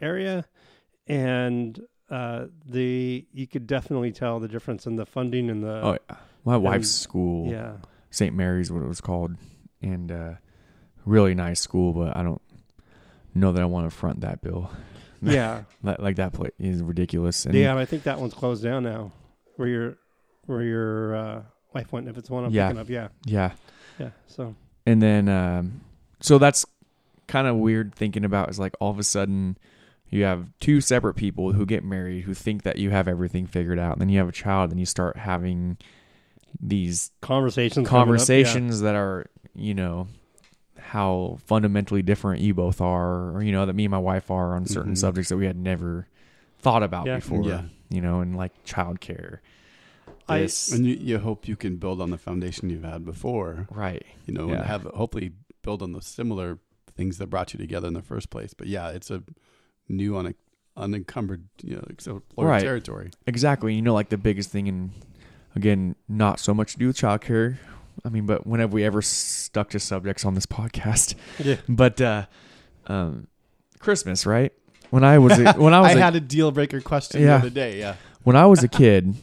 [0.02, 0.44] area,
[1.06, 5.98] and uh, the you could definitely tell the difference in the funding and the oh,
[6.10, 6.16] yeah.
[6.44, 7.76] my wife's school, yeah.
[8.10, 8.34] St.
[8.34, 9.36] Mary's, what it was called,
[9.80, 10.34] and uh,
[11.04, 12.42] really nice school, but I don't
[13.34, 14.70] know that I want to front that bill.
[15.24, 17.46] Yeah, Like, like that place is ridiculous.
[17.46, 19.12] And yeah, and I think that one's closed down now.
[19.54, 19.96] Where your
[20.46, 22.66] where your uh, wife went, if it's one I'm Yeah.
[22.66, 23.52] picking up, yeah, yeah,
[24.00, 24.10] yeah.
[24.26, 25.80] So and then um,
[26.18, 26.66] so that's
[27.28, 29.56] kind of weird thinking about is like all of a sudden
[30.12, 33.78] you have two separate people who get married who think that you have everything figured
[33.78, 35.76] out and then you have a child and you start having
[36.60, 40.06] these conversations, coming up, conversations that are you know
[40.78, 44.54] how fundamentally different you both are or you know that me and my wife are
[44.54, 44.98] on certain Mhm.
[44.98, 46.06] subjects that we had never
[46.58, 47.16] thought about Yeah.
[47.16, 47.62] before Yeah.
[47.88, 49.38] you know and like childcare
[50.28, 53.66] I- and you, you hope you can build on the foundation you've had before.
[53.70, 54.54] right You know, Yeah.
[54.56, 56.58] and have hopefully build on the similar
[56.96, 58.54] things that brought you together in the first place.
[58.54, 59.22] But yeah, it's a
[59.92, 60.34] new, un-
[60.76, 62.62] unencumbered, you know, explored Right.
[62.62, 63.10] territory.
[63.26, 63.74] Exactly.
[63.74, 64.90] You know, like the biggest thing, and
[65.54, 67.56] again, not so much to do with childcare.
[68.04, 71.14] I mean, but when have we ever stuck to subjects on this podcast?
[71.44, 71.56] Yeah.
[71.68, 72.26] But uh,
[72.86, 73.28] um,
[73.78, 74.52] Christmas, right?
[74.90, 77.28] When I was a, when I was I a, had a deal breaker question Yeah.
[77.38, 77.78] the other day.
[77.78, 77.96] Yeah.
[78.24, 79.14] when I was a kid,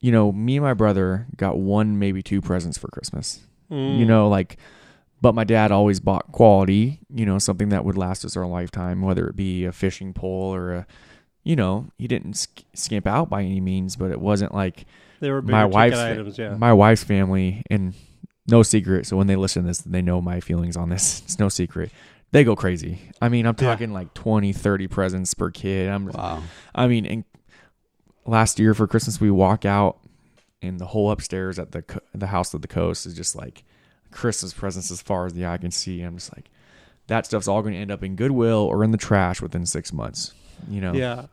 [0.00, 3.40] you know, me and my brother got one, maybe two presents for Christmas.
[3.70, 3.98] Mm.
[3.98, 4.56] You know, like,
[5.20, 7.00] but my dad always bought quality.
[7.12, 10.54] You know, something that would last us our lifetime, whether it be a fishing pole
[10.54, 10.86] or a,
[11.44, 14.84] you know, he didn't sk- skimp out by any means, but it wasn't like
[15.20, 16.54] they were my wife's items, yeah.
[16.54, 17.94] my wife's family and
[18.46, 21.38] no secret so when they listen to this they know my feelings on this it's
[21.38, 21.92] no secret
[22.32, 23.68] they go crazy i mean i'm Yeah.
[23.68, 26.42] talking like 20 30 presents per kid i'm Wow.
[26.74, 27.24] i mean and
[28.24, 29.98] last year for christmas we walk out
[30.62, 33.62] and the whole upstairs at the co- the house of the coast is just like
[34.10, 36.50] christmas presents as far as the eye can see i'm just like
[37.06, 39.92] that stuff's all going to end up in goodwill or in the trash within six
[39.92, 40.32] months
[40.68, 41.26] you know Yeah,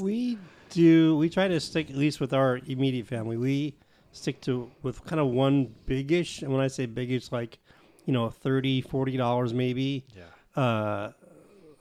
[0.00, 0.38] we
[0.70, 1.16] do.
[1.18, 3.36] We try to stick at least with our immediate family.
[3.36, 3.74] We
[4.12, 7.58] stick to with kind of one biggish, and when I say biggish, like
[8.06, 10.06] you know, 30 40 dollars maybe.
[10.16, 10.62] Yeah.
[10.62, 11.12] Uh,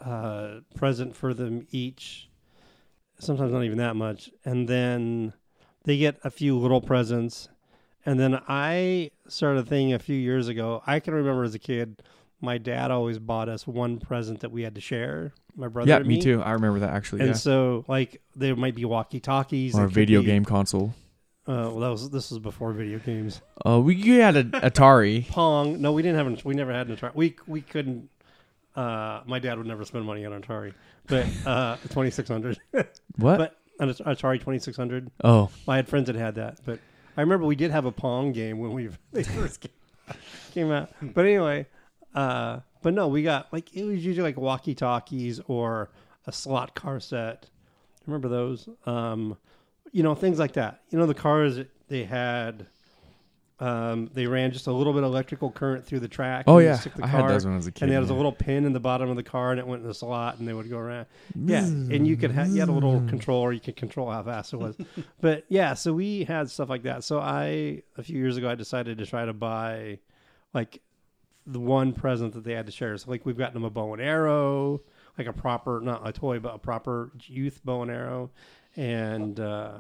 [0.04, 2.30] uh, present for them each.
[3.20, 5.34] Sometimes not even that much, and then
[5.86, 7.50] they get a few little presents,
[8.06, 10.82] and then I started thinking a few years ago.
[10.86, 12.02] I can remember as a kid.
[12.40, 15.34] My dad always bought us one present that we had to share.
[15.56, 17.36] My brother, yeah and me too i remember that actually and yeah.
[17.36, 20.94] so, like, there might be walkie talkies or a video game console
[21.46, 23.42] Uh, well, that was this was before video games.
[23.66, 25.28] Oh, we you had an Atari.
[25.28, 25.82] Pong.
[25.82, 26.28] No, we didn't have.
[26.28, 27.16] An, we never had an Atari.
[27.16, 28.10] We we couldn't.
[28.76, 30.74] Uh, my dad would never spend money on an Atari,
[31.08, 32.60] but uh, twenty six hundred.
[33.18, 33.38] What?
[33.38, 35.12] But an Atari twenty six hundred.
[35.24, 36.80] oh, I had friends that had that, but
[37.18, 38.90] I remember we did have a Pong game when we
[39.24, 40.16] first came,
[40.54, 40.90] came out.
[41.02, 41.68] But anyway,
[42.16, 45.90] uh, but no, we got like it was usually like walkie talkies or
[46.28, 47.48] a slot car set.
[48.06, 48.68] Remember those?
[48.86, 49.38] Um,
[49.92, 50.82] you know, things like that.
[50.90, 52.68] You know, the cars they had.
[53.62, 56.46] Um, they ran just a little bit of electrical current through the track.
[56.48, 57.84] oh yeah, I had those when I was a kid.
[57.84, 59.84] and there was a little pin in the bottom of the car, and it went
[59.84, 61.06] in the slot, and they would go around.
[61.36, 64.54] Yeah, and you could ha- you had a little controller, you could control how fast
[64.54, 64.76] it was.
[65.22, 67.04] but yeah, so we had stuff like that.
[67.04, 70.00] So I a few years ago I decided to try to buy
[70.56, 70.82] like
[71.46, 72.98] the one present that they had to share.
[72.98, 74.82] So like we've gotten them a bow and arrow,
[75.20, 78.32] like a proper not a toy, but a proper youth bow and arrow,
[78.76, 79.78] and uh,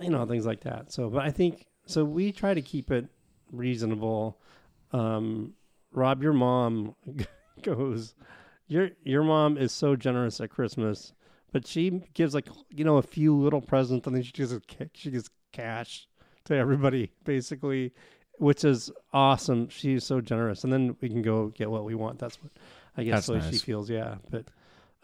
[0.00, 0.90] you know things like that.
[0.92, 2.04] So, but I think so.
[2.04, 3.06] We try to keep it
[3.52, 4.38] reasonable.
[4.92, 5.54] Um,
[5.92, 6.94] Rob, your mom
[7.62, 8.14] goes.
[8.66, 11.12] Your your mom is so generous at Christmas,
[11.52, 14.54] but she gives like you know a few little presents, and then she gives
[14.94, 16.06] she gives cash
[16.44, 17.92] to everybody basically,
[18.38, 19.68] which is awesome.
[19.68, 22.18] She's so generous, and then we can go get what we want.
[22.18, 22.52] That's what
[22.96, 23.88] I guess That's the way she feels.
[23.88, 24.44] Yeah, but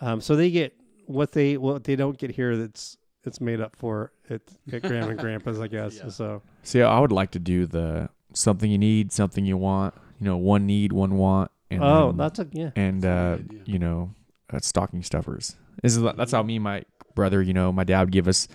[0.00, 0.74] um, so they get
[1.06, 2.56] what they what they don't get here.
[2.56, 5.96] That's it's made up for at, at Grandma and Grandpa's, I guess.
[6.02, 6.08] Yeah.
[6.08, 9.94] So See, I would like to do the something you need, something you want.
[10.20, 11.50] You know, one need, one want.
[11.70, 12.70] And oh, then- that's a yeah.
[12.76, 14.14] and That's a uh, you know,
[14.52, 15.56] uh, stocking stuffers.
[15.82, 16.84] This is that's how me and my
[17.14, 17.42] brother.
[17.42, 18.46] You know, my dad would give us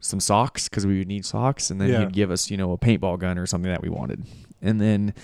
[0.00, 2.00] some socks because we would need socks, and then Yeah.
[2.00, 4.24] he'd give us you know a paintball gun or something that we wanted,
[4.62, 5.14] and then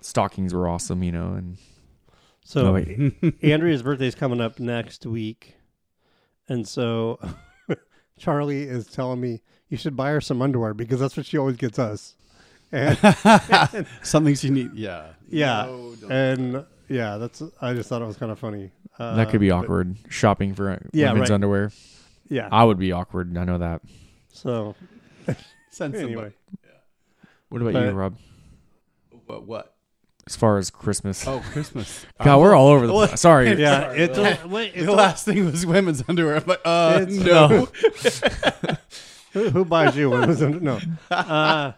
[0.00, 1.02] stockings were awesome.
[1.02, 1.56] You know, and
[2.44, 3.30] So Oh.
[3.42, 5.56] Andrea's birthday is coming up next week,
[6.48, 7.18] and so
[8.18, 11.56] Charlie is telling me you should buy her some underwear because that's what she always
[11.56, 12.14] gets us.
[12.72, 12.98] And
[14.02, 14.74] Something she need.
[14.74, 15.08] Yeah.
[15.30, 18.70] Yeah, No, and yeah, that's I just thought it was kind of funny.
[18.98, 21.34] Uh, that could be but- awkward shopping for uh, Yeah, women's right.
[21.36, 21.70] underwear.
[22.28, 22.48] Yeah.
[22.52, 23.36] I would be awkward.
[23.38, 23.82] I know that.
[24.32, 24.74] So
[25.70, 26.04] Send somebody.
[26.04, 26.32] anyway,
[27.48, 28.16] What about you, Rob?
[29.26, 29.46] What?
[29.46, 29.74] What?
[30.28, 32.04] As far as Christmas, Oh, Christmas.
[32.22, 33.18] God, we're all over the Well, place.
[33.20, 36.36] Sorry, yeah, Sorry, it's a, wait, it's the a- last thing was women's underwear.
[36.36, 37.68] I'm like, uh, It's- no.
[39.32, 40.28] who, who buys you one?
[40.28, 40.78] Was it- no,
[41.10, 41.72] uh,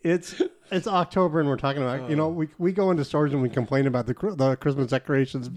[0.00, 3.42] it's it's October and we're talking about you know we we go into stores and
[3.42, 5.50] we complain about the Chri- the Christmas decorations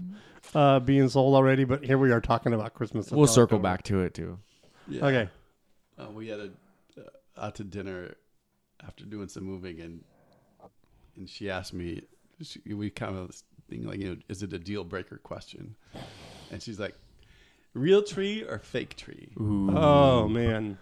[0.54, 3.10] uh, being sold already, but here we are talking about Christmas.
[3.10, 3.62] we'll circle October.
[3.62, 4.38] back to it too.
[4.88, 5.04] Yeah.
[5.06, 5.28] Okay.
[5.98, 6.50] Uh, we had a
[7.00, 8.14] uh, out to dinner
[8.86, 10.04] after doing some moving, and
[11.16, 12.02] and she asked me.
[12.42, 13.30] She, we kind of
[13.68, 15.74] being like, you know, is it a deal breaker question?
[16.50, 16.94] And she's like,
[17.74, 19.28] real tree or fake tree?
[19.40, 19.70] Ooh.
[19.76, 20.78] Oh man,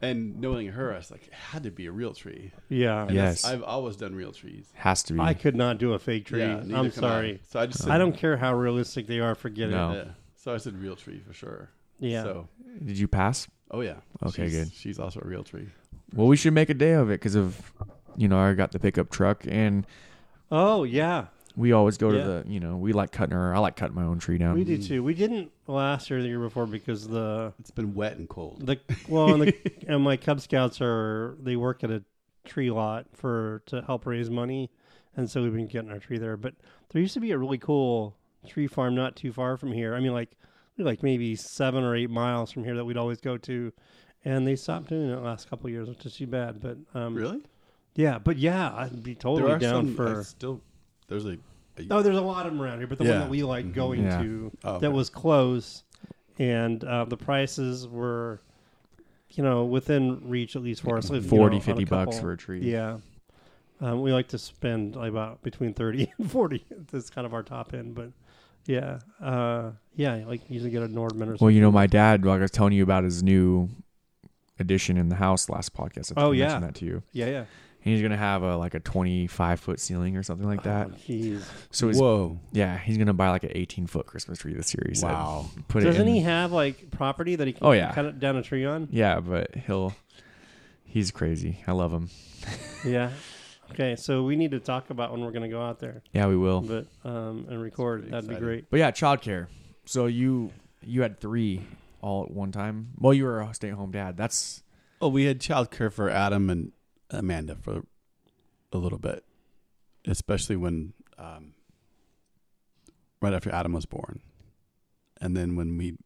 [0.00, 2.52] And knowing her, I was like, it had to be a real tree.
[2.68, 3.02] yeah.
[3.06, 3.44] And Yes.
[3.44, 4.66] I've always done real trees.
[4.74, 5.20] Has to be.
[5.20, 6.40] I could not do a fake tree.
[6.40, 6.88] Yeah, I'm can I.
[6.90, 7.40] sorry.
[7.48, 9.34] So I just said, I don't care how realistic they are.
[9.34, 9.92] Forget No.
[9.92, 10.06] it.
[10.06, 10.12] Yeah.
[10.36, 11.70] So I said real tree for sure.
[12.00, 12.22] Yeah.
[12.24, 12.48] So,
[12.84, 13.46] Did you pass?
[13.70, 13.96] oh yeah.
[14.26, 14.72] Okay, She's- good.
[14.74, 15.68] She's also a real tree.
[16.14, 17.72] Well, we should make a day of it because of,
[18.16, 19.86] you know, I got the pickup truck and
[20.54, 23.74] Oh yeah, we always go to the, you know, we like cutting our, I like
[23.74, 24.54] cutting my own tree down.
[24.54, 25.02] we do too.
[25.02, 28.66] We didn't last year, or the year before, because the It's been wet and cold.
[28.66, 29.54] the well, and, the,
[29.88, 32.04] and my Cub Scouts are they work at a
[32.44, 34.70] tree lot for to help raise money,
[35.16, 36.36] and so we've been getting our tree there.
[36.36, 36.54] But
[36.90, 38.14] there used to be a really cool
[38.46, 39.94] tree farm not too far from here.
[39.94, 40.36] I mean, like
[40.76, 43.72] like maybe seven or eight miles from here that we'd always go to,
[44.24, 46.60] and they stopped doing it the last couple of years, which is too bad.
[46.60, 47.40] But um, Really?
[47.94, 49.94] Yeah, but yeah, I'd be totally there are down some.
[49.96, 50.20] for.
[50.20, 50.60] I still,
[51.08, 51.30] the's a.
[51.78, 53.66] a Oh, there's a lot of them around here, but the one that we like
[53.66, 53.74] Mhm.
[53.74, 54.22] going Yeah.
[54.22, 54.80] to oh, okay.
[54.80, 55.84] that was close,
[56.38, 58.40] and uh, the prices were,
[59.30, 61.10] you know, within reach at least for us.
[61.10, 62.20] you know, 40, on a 50 bucks couple.
[62.20, 62.60] for a tree.
[62.70, 62.98] Yeah,
[63.80, 66.64] um, we like to spend like about between thirty and forty.
[66.90, 68.10] That's kind of our top end, but
[68.66, 71.38] yeah, uh, yeah, like usually get a Nordmann or something.
[71.40, 73.68] Well, you know, my dad, like I was telling you about his new
[74.58, 76.12] addition in the house last podcast.
[76.12, 76.44] I think Oh, I yeah.
[76.44, 77.02] mentioned that to you.
[77.12, 77.44] yeah, yeah,
[77.82, 80.88] He's gonna have a like a 25 foot ceiling or something like that.
[80.92, 81.42] Oh, Jeez,
[81.72, 82.38] So he's, Whoa!
[82.52, 84.84] yeah, he's gonna buy like an 18 foot Christmas tree this year.
[84.88, 85.10] He said.
[85.10, 85.46] Wow.
[85.68, 87.92] Put doesn't in- he have like property that he can Oh, yeah.
[87.92, 88.88] cut down a tree on?
[88.92, 89.94] Yeah, but he'll.
[90.84, 91.58] He's crazy.
[91.66, 92.08] I love him.
[92.84, 93.10] Yeah.
[93.70, 96.26] Okay, so we need to talk about when we're going to go out there, Yeah,
[96.26, 96.60] we will.
[96.60, 98.10] but um, and record.
[98.10, 98.68] That'd be great.
[98.68, 99.46] But yeah, childcare.
[99.86, 100.50] So you
[100.82, 101.62] you had three
[102.02, 102.88] all at one time.
[102.98, 104.16] Well, you were a stay at home dad.
[104.16, 104.62] That's
[105.00, 106.72] Well, we had childcare for Adam and
[107.12, 107.82] Amanda for
[108.72, 109.24] a little bit,
[110.06, 111.54] especially when um,
[113.20, 114.20] right after Adam was born,
[115.20, 115.96] and then when we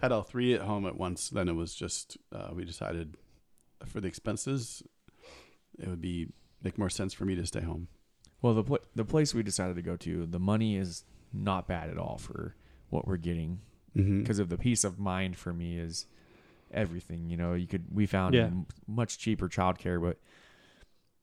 [0.00, 3.16] had all three at home at once, then it was just uh, we decided
[3.84, 4.82] for the expenses,
[5.78, 6.28] it would be
[6.62, 7.88] make more sense for me to stay home.
[8.42, 10.26] well the pl- the place we decided to go to.
[10.26, 12.54] The money is not bad at all for
[12.90, 13.60] what we're getting
[13.96, 14.20] Mm-hmm.
[14.20, 16.04] because of the peace of mind for me is
[16.70, 17.30] everything.
[17.30, 18.44] You know, you could we found Yeah.
[18.48, 20.18] m- much cheaper childcare, but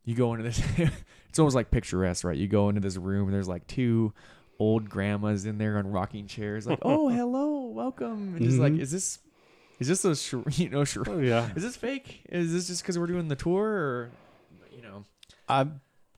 [0.05, 0.61] you go into this.
[1.29, 2.37] it's almost like picturesque, right?
[2.37, 4.13] You go into this room and there's like two
[4.59, 8.79] old grandmas in there on rocking chairs, like, "Oh, hello, welcome," and just like, Mhm.
[8.81, 9.19] is this
[9.79, 11.49] is this a sh- you know sh- Oh yeah.
[11.55, 12.25] is this fake?
[12.29, 14.11] Is this just because we're doing the tour, or
[14.71, 15.03] you know?
[15.49, 15.71] I've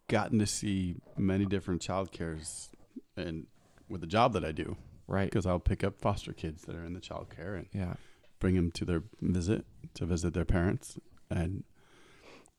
[0.07, 2.69] gotten to see many different child cares
[3.17, 3.47] and
[3.89, 4.75] with the job that I do,
[5.07, 5.25] Right.
[5.29, 7.93] because I'll pick up foster kids that are in the child care and Yeah.
[8.39, 11.63] bring them to their visit to visit their parents, and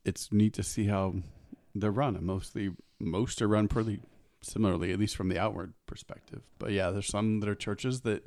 [0.07, 1.15] it's neat to see how
[1.75, 2.17] they're run.
[2.17, 4.01] And mostly, most are run pretty
[4.41, 6.43] similarly, at least from the outward perspective.
[6.59, 8.25] But yeah, there's some that are churches that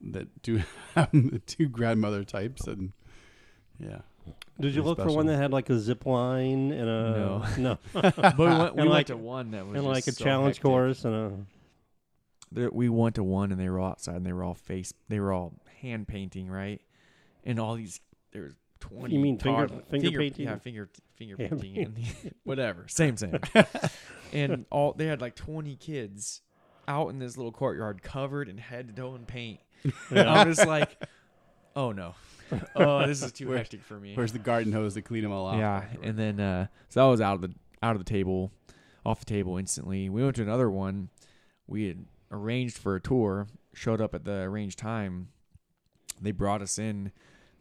[0.00, 0.62] that do
[0.94, 2.92] have the two grandmother types, and
[3.78, 3.98] yeah,
[4.58, 7.44] Did you Pretty look for one that had like a zip line and a No.
[7.58, 10.24] no, But we went, we went like- to one that was and like a so
[10.24, 10.62] challenge hectic.
[10.62, 11.32] course and a
[12.52, 14.92] There- We went to one and they were outside and they were all face.
[15.08, 16.80] They were all hand painting, right?
[17.44, 18.00] And all these
[18.32, 19.14] there's twenty.
[19.14, 20.46] You mean finger- tod- finger painting?
[20.46, 21.84] Yeah, finger finger Hand painting.
[22.22, 23.38] And whatever, same same.
[24.32, 26.42] and all they had like twenty kids
[26.88, 29.60] out in this little courtyard covered in head to toe in paint.
[30.10, 30.90] And I'm just like,
[31.76, 32.14] oh no,
[32.76, 34.14] oh this is too Where- hectic for me.
[34.14, 35.58] Where's the garden hose to clean them all off?
[35.58, 38.52] Yeah, and then uh, so that was out of the out of the table,
[39.04, 40.08] off the table instantly.
[40.08, 41.08] We went to another one.
[41.66, 43.46] We had arranged for a tour.
[43.72, 45.28] Showed up at the arranged time.
[46.20, 47.12] They brought us in.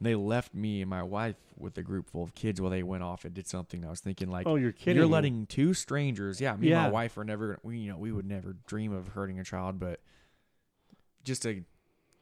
[0.02, 3.04] They left me and my wife with a group full of kids while they went
[3.04, 3.84] off and did something.
[3.86, 4.96] I was thinking like, oh, you're kidding.
[4.96, 6.40] you're letting two strangers.
[6.40, 7.60] Yeah, me and my wife are never.
[7.64, 10.00] We you know we would never dream of hurting a child, but
[11.24, 11.64] just a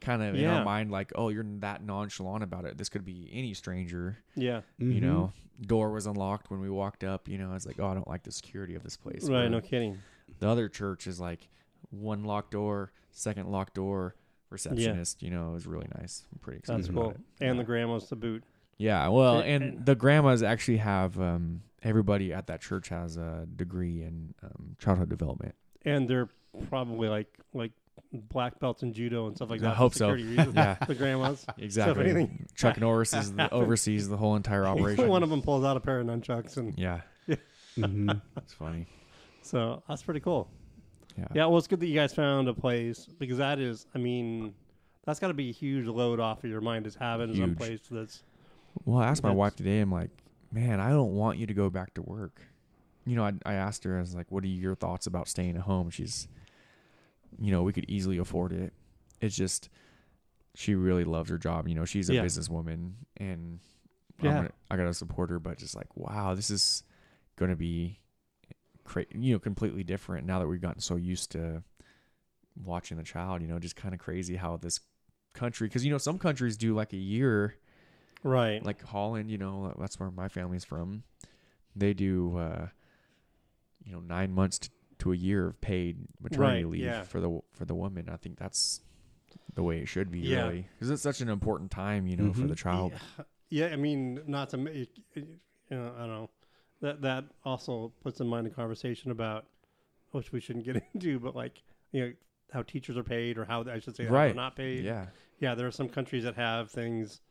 [0.02, 2.78] kind of in our mind like, oh, you're that nonchalant about it.
[2.78, 4.62] This could be any stranger Yeah.
[4.78, 5.02] you Mhm.
[5.02, 7.94] know door was unlocked when we walked up you know i was like oh i
[7.96, 9.40] don't like the security of this place Right.
[9.42, 9.98] Where No kidding.
[10.38, 11.50] the other church is like
[11.90, 14.14] one locked door second locked door
[14.50, 17.12] receptionist you know it was really nice i'm pretty excited That's about cool.
[17.12, 17.62] it And yeah.
[17.62, 18.44] the grandmas to boot.
[18.78, 23.18] yeah well And- and and- the grandmas actually have um everybody at that church has
[23.18, 25.56] a degree in um, childhood development
[25.86, 26.30] And they're
[26.70, 27.72] probably like like
[28.14, 29.70] black belts in judo and stuff like I that.
[29.72, 30.12] for hope so.
[30.12, 30.54] reasons.
[30.56, 31.46] yeah The grandmas.
[31.58, 35.66] exactly anything chuck norris is the, oversees the whole entire operation One of them pulls
[35.66, 37.02] out a pair of nunchucks, and yeah
[37.78, 38.22] Mhm.
[38.38, 38.88] it's funny
[39.44, 40.50] so that's pretty cool.
[41.18, 43.98] Yeah Yeah, well, it's good that you guys found a place because that is, I
[43.98, 44.54] mean,
[45.06, 47.80] that's got to be a huge load off of your mind is having some place
[47.90, 48.24] that's
[48.86, 49.80] Well, I asked my wife today.
[49.80, 50.12] I'm like,
[50.52, 52.42] man, I don't want you to go back to work.
[53.06, 55.56] You know, I, I asked her, I was like, what are your thoughts about staying
[55.56, 55.90] at home?
[55.90, 56.28] She's,
[57.40, 58.74] you know, we could easily afford it.
[59.22, 59.70] It's just,
[60.56, 61.68] she really loves her job.
[61.68, 62.24] You know, she's a Yeah.
[62.26, 63.60] businesswoman and
[64.22, 64.30] Yeah.
[64.32, 66.84] I'm gonna, I got to support her, but just like, wow, this is
[67.38, 68.00] going to be,
[68.88, 71.62] cra- you know, completely different now that we've gotten so used to
[72.64, 74.80] watching the child, you know, just kind of crazy how this
[75.34, 77.56] country, because, you know, some countries do like a year
[78.24, 78.64] right.
[78.66, 81.04] like Holland, you know, that's where my family's from.
[81.76, 82.68] They do, uh,
[83.84, 84.70] you know, nine months to,
[85.00, 87.04] to a year of paid maternity Right, leave yeah.
[87.04, 88.10] for the for the woman.
[88.12, 88.82] I think that's
[89.54, 90.44] the way it should be, Yeah.
[90.44, 92.50] really, because it's such an important time, you know, for Mhm.
[92.50, 92.94] the child.
[93.50, 95.28] Yeah, I mean, not to make, you
[95.70, 96.30] know, I don't know.
[96.82, 99.46] That that also puts in mind a conversation about,
[100.12, 102.14] which we shouldn't get into, but like, you know,
[102.54, 104.86] how teachers are paid or how I should say how they're not paid.
[104.86, 105.08] Yeah,
[105.40, 107.22] yeah, there are some countries that have things.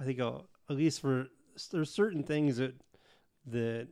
[0.00, 0.38] I think uh,
[0.70, 1.26] at least for
[1.70, 2.74] there's certain things that
[3.46, 3.88] that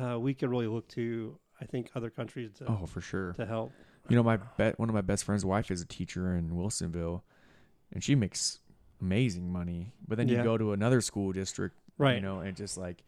[0.00, 1.38] uh, we could really look to.
[1.60, 3.32] I think other countries to oh, for sure.
[3.34, 3.72] to help.
[4.08, 7.22] You know, my bet one of my best friend's wife is a teacher in Wilsonville,
[7.92, 8.58] and she makes
[9.00, 9.92] amazing money.
[10.06, 10.44] But then you Yeah.
[10.44, 12.16] go to another school district, Right.
[12.16, 13.04] You know, and just like,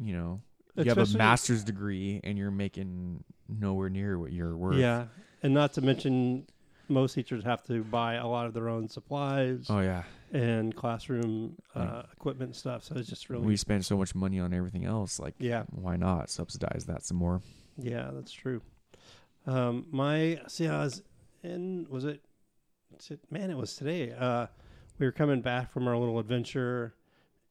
[0.00, 0.40] you know,
[0.76, 4.76] you have a master's degree and you're making nowhere near what you're worth.
[4.76, 5.06] Yeah,
[5.42, 6.46] and not to mention
[6.88, 10.02] most teachers have to buy a lot of their own supplies Oh yeah.
[10.32, 12.84] and classroom uh, equipment and stuff.
[12.84, 15.18] So it's just really We spend so much money on everything else.
[15.18, 17.40] Like, yeah, why not subsidize that some more?
[17.78, 18.60] yeah, that's true.
[19.46, 21.02] Um, my see, I was
[21.42, 22.20] in was it,
[22.94, 23.50] was it man?
[23.50, 24.12] It was today.
[24.12, 24.46] Uh,
[24.98, 26.94] we were coming back from our little adventure,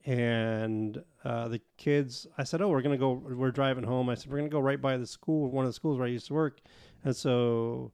[0.05, 2.27] and uh, the kids.
[2.37, 3.13] I said, "Oh, we're gonna go.
[3.13, 5.73] We're driving home." I said, "We're gonna go right by the school, one of the
[5.73, 6.61] schools where I used to work,"
[7.03, 7.91] and so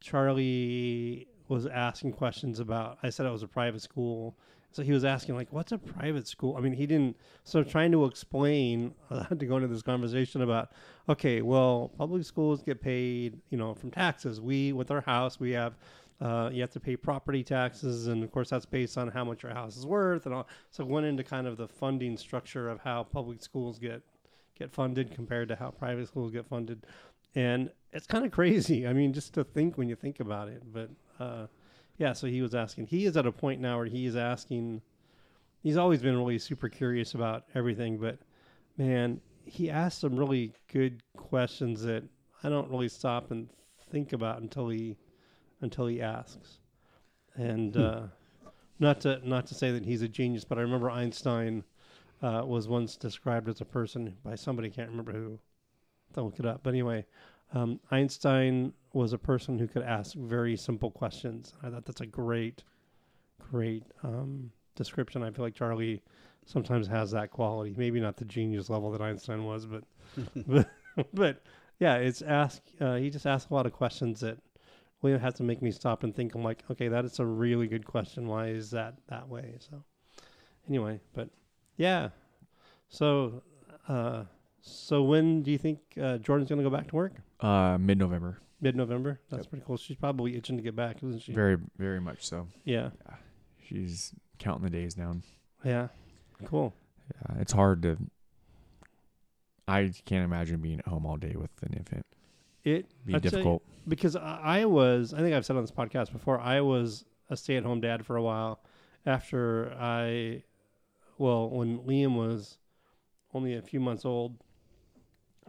[0.00, 2.98] Charlie was asking questions about.
[3.02, 4.36] I said it was a private school.
[4.74, 6.56] So he was asking, like, what's a private school?
[6.56, 7.16] I mean, he didn't.
[7.44, 10.72] So trying to explain, I had to go into this conversation about,
[11.08, 14.40] okay, well, public schools get paid, you know, from taxes.
[14.40, 15.76] We, with our house, we have,
[16.20, 19.42] uh, you have to pay property taxes, and of course, that's based on how much
[19.42, 20.48] your house is worth, and all.
[20.70, 24.02] So it went into kind of the funding structure of how public schools get
[24.58, 26.86] get funded compared to how private schools get funded,
[27.34, 28.86] and it's kind of crazy.
[28.86, 30.90] I mean, just to think when you think about it, but.
[31.18, 31.46] Uh,
[31.96, 32.86] yeah, so he was asking.
[32.88, 34.82] He is at a point now where he is asking.
[35.62, 38.18] He's always been really super curious about everything, but
[38.76, 42.02] man, he asked some really good questions that
[42.42, 43.48] I don't really stop and
[43.90, 44.96] think about until he
[45.64, 46.58] until he asks.
[47.34, 48.02] And uh,
[48.78, 51.64] not to not to say that he's a genius, but I remember Einstein
[52.22, 55.40] uh, was once described as a person by somebody can't remember who.
[56.12, 57.04] Don't look it up, but anyway,
[57.54, 61.54] um, Einstein was a person who could ask very simple questions.
[61.60, 62.62] I thought that's a great,
[63.50, 65.24] great um, description.
[65.24, 66.02] I feel like Charlie
[66.46, 67.74] sometimes has that quality.
[67.76, 69.82] Maybe not the genius level that Einstein was, but
[70.46, 70.68] but,
[71.12, 71.42] but
[71.80, 72.62] yeah, it's ask.
[72.80, 74.38] Uh, he just asked a lot of questions that
[75.04, 76.34] William had to make me stop and think.
[76.34, 78.26] I'm like, okay, that is a really good question.
[78.26, 79.56] Why is that that way?
[79.60, 79.84] So
[80.68, 81.28] anyway, but
[81.76, 82.08] yeah,
[82.88, 83.42] so.
[83.86, 84.24] Uh,
[84.62, 87.12] so when do you think uh, Jordan's going to go back to work?
[87.38, 88.38] Uh, mid November.
[88.62, 89.20] Mid November.
[89.28, 89.50] That's Yep.
[89.50, 89.76] pretty cool.
[89.76, 91.34] She's probably itching to get back, isn't she?
[91.34, 92.48] Very, very much so.
[92.64, 92.88] yeah.
[93.62, 95.22] she's counting the days down.
[95.62, 95.88] Yeah.
[96.46, 96.72] Cool.
[97.14, 97.98] Yeah, it's hard to.
[99.68, 102.06] I can't imagine being at home all day with an infant.
[102.64, 103.62] It Be I'd say- difficult.
[103.86, 107.36] because I I was I think I've said on this podcast before I was a
[107.36, 108.60] stay at home dad for a while
[109.06, 110.42] after I
[111.18, 112.58] well when Liam was
[113.34, 114.36] only a few months old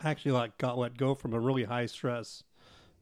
[0.03, 2.43] I actually like got let go from a really high stress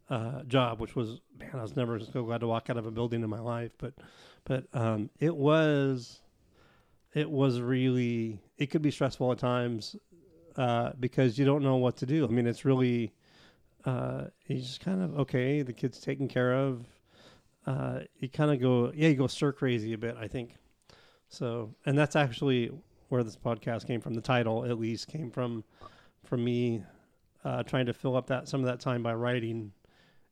[0.09, 2.91] uh, job which was man I was never so glad to walk out of a
[2.91, 3.93] building in my life but
[4.45, 6.21] but um, it was
[7.15, 9.95] it was really it could be stressful at times
[10.57, 13.13] uh, because you don't know what to do I mean it's really
[13.85, 15.61] uh, you just kind of okay.
[15.61, 16.85] The kid's taken care of.
[17.65, 20.15] Uh, you kind of go, yeah, you go stir crazy a bit.
[20.19, 20.55] I think
[21.29, 22.71] so, and that's actually
[23.09, 24.13] where this podcast came from.
[24.13, 25.63] The title, at least, came from
[26.23, 26.83] from me
[27.43, 29.71] uh, trying to fill up that some of that time by writing,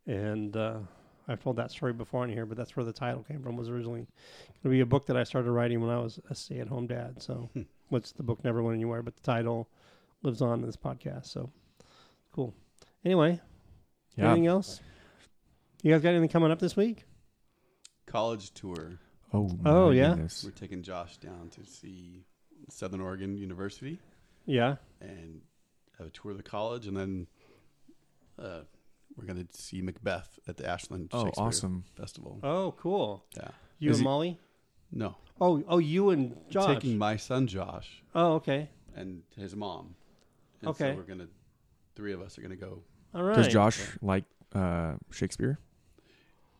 [0.08, 0.80] and uh,
[1.28, 3.56] I've told that story before on here, but that's where the title came from.
[3.56, 6.36] Was originally going to be a book that I started writing when I was a
[6.36, 7.22] stay-at-home dad.
[7.22, 7.62] So, Hmm.
[7.90, 9.70] what's the book never went anywhere, but the title
[10.24, 11.28] lives on in this podcast.
[11.28, 11.50] So,
[12.34, 12.54] cool.
[13.04, 13.40] Anyway,
[14.16, 14.26] Yeah.
[14.32, 14.82] anything else?
[15.82, 17.06] You guys got anything coming up this week?
[18.06, 19.00] College tour.
[19.34, 19.50] Oh.
[19.66, 20.10] Oh, yeah?
[20.10, 20.44] goodness.
[20.44, 22.26] We're taking Josh down to see
[22.70, 24.00] Southern Oregon University
[24.46, 24.76] Yeah.
[25.00, 25.42] and
[25.98, 27.28] have a tour of the college, and then
[28.38, 28.62] uh,
[29.16, 31.84] we're gonna see Macbeth at the Ashland Oh, Shakespeare awesome.
[31.96, 32.40] Festival.
[32.44, 33.26] Oh, cool.
[33.38, 33.50] Yeah.
[33.80, 34.40] You Is and he- Molly?
[34.94, 36.76] No, Oh, oh, you and Josh.
[36.76, 38.70] taking my son Josh oh, okay.
[38.94, 39.96] and his mom.
[40.60, 40.92] And Okay.
[40.92, 41.30] So we're gonna,
[41.96, 42.84] three of us are gonna go.
[43.14, 43.36] All right.
[43.36, 45.60] Does Josh like uh, Shakespeare?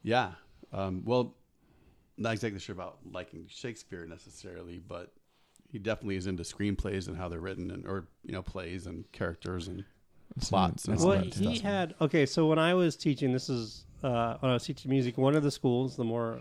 [0.04, 0.32] Yeah.
[0.74, 1.36] Um, well,
[2.18, 5.12] not exactly sure about liking Shakespeare necessarily, but
[5.72, 9.10] he definitely is into screenplays and how they're written, and or you know plays and
[9.12, 9.84] characters and
[10.42, 11.60] plots and That's Well, he stuff.
[11.62, 12.26] had okay.
[12.26, 15.18] So when I was teaching, this is uh, when I was teaching music.
[15.18, 16.40] One of the schools, the more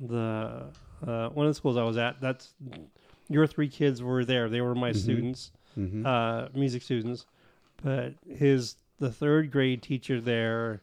[0.00, 0.66] the
[1.06, 2.54] uh, one of the schools I was at, that's
[3.28, 4.48] your three kids were there.
[4.48, 4.96] They were my Mhm.
[4.96, 6.04] students, Mhm.
[6.06, 7.26] uh, music students.
[7.82, 10.82] But his the third grade teacher there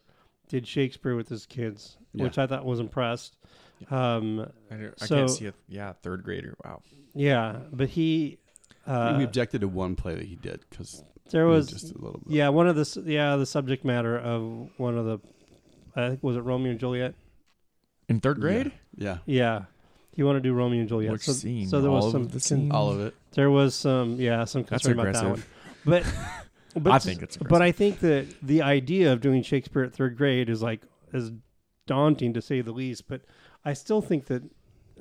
[0.50, 2.24] did Shakespeare with his kids, Yeah.
[2.26, 3.38] which I thought was impressed.
[3.90, 5.56] Um, I, I So- can't see it.
[5.68, 6.56] Yeah, third grader.
[6.66, 6.82] Wow.
[7.16, 8.38] yeah, but he
[8.86, 12.20] uh, we objected to one play that he did because there was just a little
[12.26, 12.34] bit.
[12.36, 15.20] Yeah, one of the yeah the subject matter of one of the
[15.96, 17.14] I think was it Romeo and Juliet.
[18.10, 18.72] In third grade?
[18.96, 19.20] Yeah.
[19.26, 19.66] Yeah,
[20.12, 21.12] he wanted to do Romeo and Juliet.
[21.12, 21.68] Which so, scene?
[21.68, 23.14] so there was some of the con- All of it.
[23.32, 25.44] there was some yeah some That's concern about that one.
[25.86, 26.04] But
[26.76, 30.18] but I think it's but I think that the idea of doing Shakespeare at third
[30.18, 30.82] grade is like
[31.14, 31.32] is
[31.88, 33.08] daunting to say the least.
[33.08, 33.22] But
[33.66, 34.44] I still think that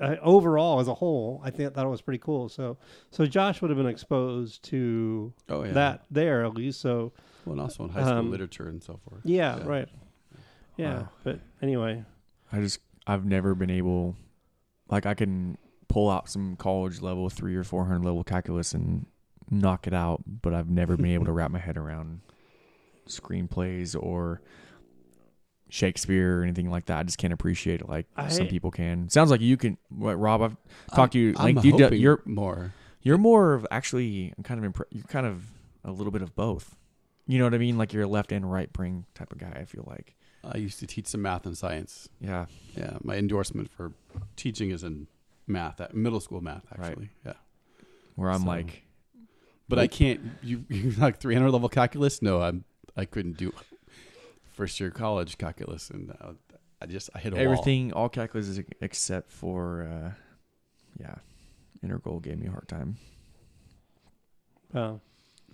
[0.01, 2.49] uh, overall as a whole, I think that was pretty cool.
[2.49, 2.77] So
[3.11, 5.73] so Josh would have been exposed to Oh yeah.
[5.73, 6.81] that there at least.
[6.81, 7.11] So
[7.45, 9.21] Well, and also in high school Um, literature and so forth.
[9.23, 9.65] yeah, Yeah.
[9.65, 9.89] right.
[10.77, 11.09] Yeah, Wow.
[11.23, 12.03] but anyway,
[12.51, 14.15] I just I've never been able
[14.89, 15.57] like I can
[15.89, 19.05] pull out some college level three or four hundred level calculus and
[19.49, 22.21] knock it out, but I've never been able to wrap my head around
[23.07, 24.41] screenplays or
[25.69, 26.97] Shakespeare or anything like that.
[26.97, 29.07] I just can't appreciate it like some people can.
[29.09, 29.77] Sounds like you can.
[29.89, 30.41] What, Rob?
[30.41, 30.57] I've
[30.95, 31.35] talked to you.
[31.37, 32.73] I'm Like you, you're more.
[33.03, 35.43] you're more of actually I'm kind of impre- you're kind of
[35.83, 36.75] a little bit of both.
[37.27, 37.77] You know what I mean?
[37.77, 39.51] Like you're a left and right brain type of guy.
[39.59, 40.15] I feel like.
[40.43, 42.09] I used to teach some math and science.
[42.19, 42.45] Yeah.
[42.75, 43.91] Yeah, my endorsement for
[44.37, 45.05] teaching is in
[45.45, 46.87] math, at middle school math, Right.
[46.91, 47.09] actually.
[47.25, 47.33] Yeah,
[48.15, 48.83] Where I'm So- like,
[49.69, 50.19] but I can't.
[50.43, 52.21] You you like 300 level calculus?
[52.21, 52.65] No, I'm.
[52.97, 53.53] I couldn't do
[54.53, 56.33] first year college calculus, and uh,
[56.81, 57.45] I just I hit a wall.
[57.45, 60.11] everything all calculus is except for uh
[60.99, 61.15] yeah
[61.81, 62.97] integral gave me a hard time
[64.73, 64.93] uh,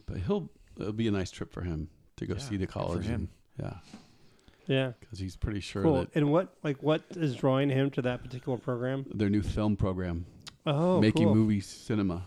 [0.05, 0.49] But he'll.
[0.79, 1.87] It'll be a nice trip for him
[2.17, 3.05] to go Yeah, see the college.
[3.05, 3.13] him.
[3.13, 3.73] and- yeah,
[4.67, 5.93] yeah, because he's pretty sure cool.
[5.99, 9.05] that And what like what is drawing him to that particular program?
[9.13, 10.25] their new film program,
[10.65, 11.35] Oh, making cool.
[11.35, 12.23] movie cinema.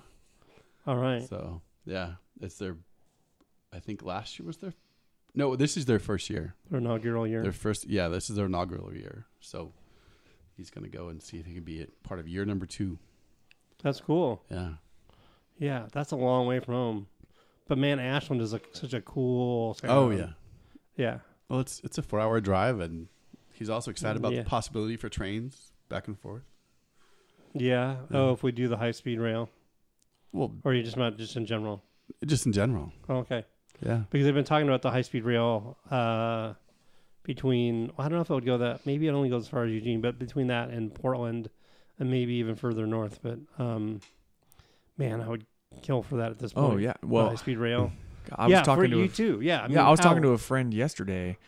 [0.87, 1.29] All right.
[1.29, 2.77] So yeah, it's their.
[3.73, 4.73] I think last year was their.
[5.35, 6.55] No, this is their first year.
[6.71, 7.43] Their inaugural year.
[7.43, 9.27] Their first, yeah, this is their inaugural year.
[9.41, 9.73] So
[10.57, 12.99] he's gonna go and see if he can be a part of year number two.
[13.83, 14.43] That's cool.
[14.51, 14.71] Yeah,
[15.59, 17.07] Yeah, that's a long way from home.
[17.69, 19.77] But man, Ashland is a, such a cool.
[19.85, 20.31] Oh yeah.
[20.97, 21.19] yeah.
[21.49, 23.09] Well, it's it's a four hour drive, and
[23.53, 24.43] he's also excited about Yeah.
[24.43, 26.43] the possibility for trains back and forth.
[27.55, 27.97] Yeah.
[28.01, 28.19] Oh, yeah.
[28.19, 29.51] Oh, if we do the high speed rail,
[30.33, 31.83] Well, or you just meant just in general.
[32.27, 32.93] just in general.
[33.09, 33.45] Oh, okay.
[33.85, 34.03] Yeah.
[34.11, 36.55] Because they've been talking about the high speed rail uh,
[37.23, 37.91] between.
[37.99, 38.85] I don't know if it would go that.
[38.87, 41.49] Maybe it only goes as far as Eugene, but between that and Portland,
[41.99, 43.21] and maybe even further north.
[43.23, 44.01] But um,
[44.97, 45.47] man, I would
[45.83, 46.73] kill for that at this point.
[46.75, 47.93] oh yeah Well, high speed rail.
[48.37, 49.39] i was yeah, talking for to you a, too.
[49.41, 49.61] Yeah.
[49.63, 51.39] I mean, yeah i was how- talking to a friend yesterday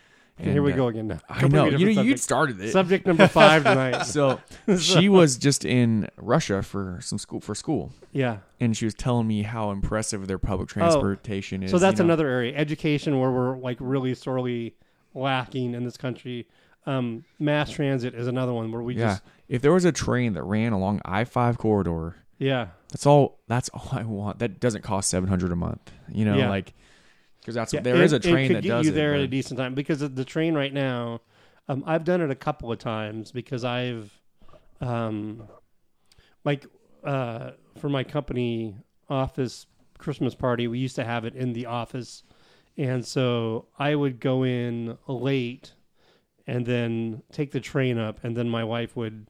[0.40, 1.20] Okay, here we And, go uh, again now.
[1.28, 1.66] I know.
[1.66, 2.72] you, you started it.
[2.72, 4.02] Subject number five tonight.
[4.06, 4.40] so
[4.78, 8.38] she was just in Russia for some school for school, yeah.
[8.58, 11.72] and she was telling me how impressive their public transportation is.
[11.72, 12.12] Oh, So that's you know.
[12.12, 14.74] another area, education, where we're like really sorely
[15.14, 16.46] lacking in this country.
[16.86, 19.08] Um, mass transit is another one where we yeah.
[19.08, 23.38] just if there was a train that ran along I five corridor, yeah that's all.
[23.48, 24.38] That's all I want.
[24.38, 25.92] That doesn't cost seven hundred a month.
[26.10, 26.48] You know, Yeah.
[26.48, 26.72] like
[27.40, 27.80] because that's yeah.
[27.80, 29.26] there it, is a it train could that get does you it, there at a
[29.26, 31.20] decent time because the train right now.
[31.68, 34.12] Um, I've done it a couple of times because I've,
[34.80, 35.44] um,
[36.44, 36.66] like,
[37.04, 38.74] uh, for my company
[39.08, 39.66] office
[39.96, 42.24] Christmas party, we used to have it in the office,
[42.76, 45.74] and so I would go in late,
[46.48, 49.28] and then take the train up, and then my wife would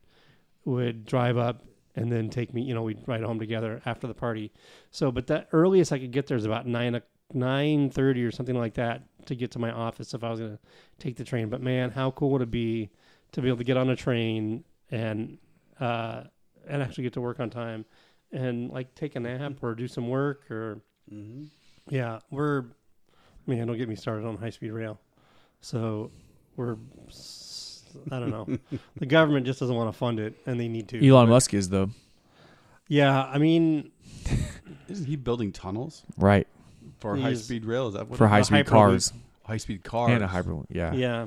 [0.64, 1.62] would drive up
[1.96, 2.62] and then take me.
[2.62, 4.52] You know, we'd ride home together after the party.
[4.90, 7.00] So, but the earliest I could get there is about nine o-
[7.34, 10.58] nine thirty or something like that to get to my office if I was gonna
[10.98, 11.48] take the train.
[11.48, 12.90] But man, how cool would it be
[13.32, 15.38] to be able to get on a train and
[15.78, 16.24] uh,
[16.68, 17.84] and actually get to work on time
[18.32, 20.80] and like take a nap or do some work or
[21.12, 21.44] Mm-hmm.
[21.88, 22.64] yeah, we're
[23.46, 23.66] man.
[23.66, 25.00] Don't get me started on high speed rail.
[25.60, 26.12] So
[26.56, 26.76] we're
[28.12, 28.46] I don't know.
[28.98, 30.98] the government just doesn't want to fund it, and they need to.
[31.06, 31.90] Elon But- Musk is though,
[32.86, 33.90] Yeah, I mean,
[34.88, 36.46] Isn't he building tunnels right?
[37.00, 37.88] For high speed rail?
[37.88, 39.12] Is that what For high speed cars
[39.44, 40.66] high speed cars and a hyperloop.
[40.70, 40.92] Yeah.
[40.92, 41.26] yeah.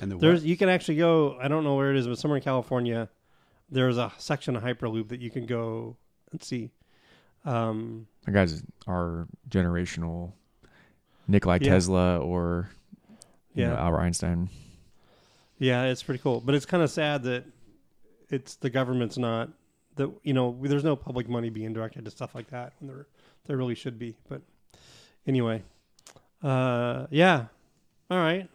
[0.00, 0.48] And the There's what?
[0.48, 1.36] you can actually go.
[1.40, 3.08] I don't know where it is, but somewhere in California,
[3.70, 5.96] there's a section of Hyperloop that you can go
[6.30, 6.70] and see.
[7.44, 10.32] Um, The guys are generational
[11.28, 11.70] Nikolai Yeah.
[11.70, 12.70] Tesla or
[13.54, 13.70] you Yeah.
[13.70, 14.48] know, Albert Einstein.
[15.58, 17.44] yeah, it's pretty cool, but it's kind of sad that
[18.30, 19.50] it's the government's not
[19.96, 23.06] that you know there's no public money being directed to stuff like that when there
[23.46, 24.16] there really should be.
[24.28, 24.42] But
[25.26, 25.62] anyway,
[26.42, 27.46] uh, yeah,
[28.10, 28.48] all right.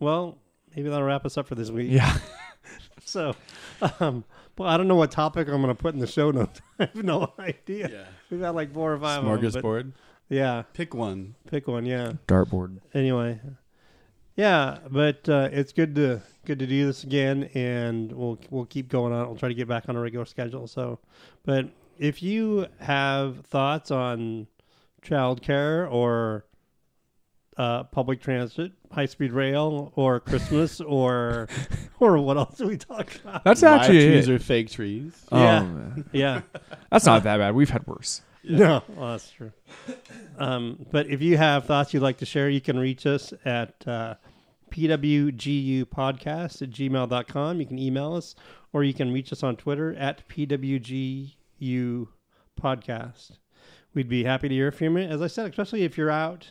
[0.00, 0.38] Well,
[0.74, 1.90] maybe that'll wrap us up for this week.
[1.90, 2.16] Yeah.
[3.06, 3.34] So,
[4.00, 4.24] um,
[4.56, 6.60] well, I don't know what topic I'm going to put in the show notes.
[6.78, 7.88] I have no idea.
[7.92, 8.04] yeah.
[8.30, 9.22] We've got like four or five.
[9.22, 9.92] of 'em, but- Smorgasbord.
[10.30, 11.34] Yeah, Pick one.
[11.48, 11.84] pick one.
[11.84, 12.14] Yeah.
[12.26, 12.78] Dartboard.
[12.94, 13.40] Anyway,
[14.36, 18.88] yeah, but uh, it's good to good to do this again, and we'll we'll keep
[18.88, 19.26] going on.
[19.28, 20.66] We'll try to get back on a regular schedule.
[20.66, 20.98] So,
[21.44, 24.46] but if you have thoughts on
[25.04, 26.44] childcare or
[27.56, 31.48] uh, public transit, high speed rail, or Christmas, or
[32.00, 33.44] or what else do we talk about?
[33.44, 34.32] That's Live actually trees it.
[34.34, 35.12] or fake trees.
[35.30, 35.58] Yeah.
[35.64, 36.40] Um, Yeah.
[36.90, 37.54] that's not that bad.
[37.54, 38.22] We've had worse.
[38.46, 39.52] No, well, that's true.
[40.38, 43.86] Um, but if you have thoughts you'd like to share, you can reach us at
[43.88, 44.16] uh,
[44.70, 47.60] pwgupodcast at gmail.com.
[47.60, 48.34] You can email us,
[48.74, 51.28] or you can reach us on Twitter at pwgu
[52.60, 53.30] podcast.
[53.94, 55.04] We'd be happy to hear from you.
[55.04, 56.50] As I said, especially if you're out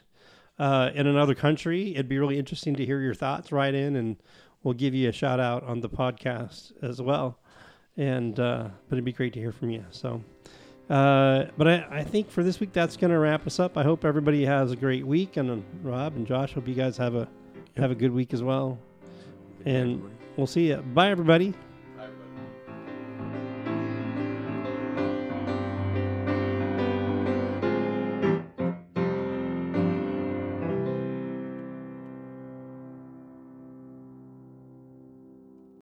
[0.58, 3.52] uh, in another country, it'd be really interesting to hear your thoughts.
[3.52, 4.18] right in, and
[4.64, 7.38] we'll give you a shout out on the podcast as well.
[7.98, 9.86] And uh, but it'd be great to hear from you.
[9.92, 10.24] So.
[10.90, 13.78] Uh, but I, I think for this week that's going to wrap us up.
[13.78, 16.98] I hope everybody has a great week, and uh, Rob and Josh, hope you guys
[16.98, 17.28] have a
[17.78, 18.78] have a good week as well.
[19.66, 20.04] And
[20.36, 20.78] we'll see you.
[20.78, 21.54] Bye, everybody.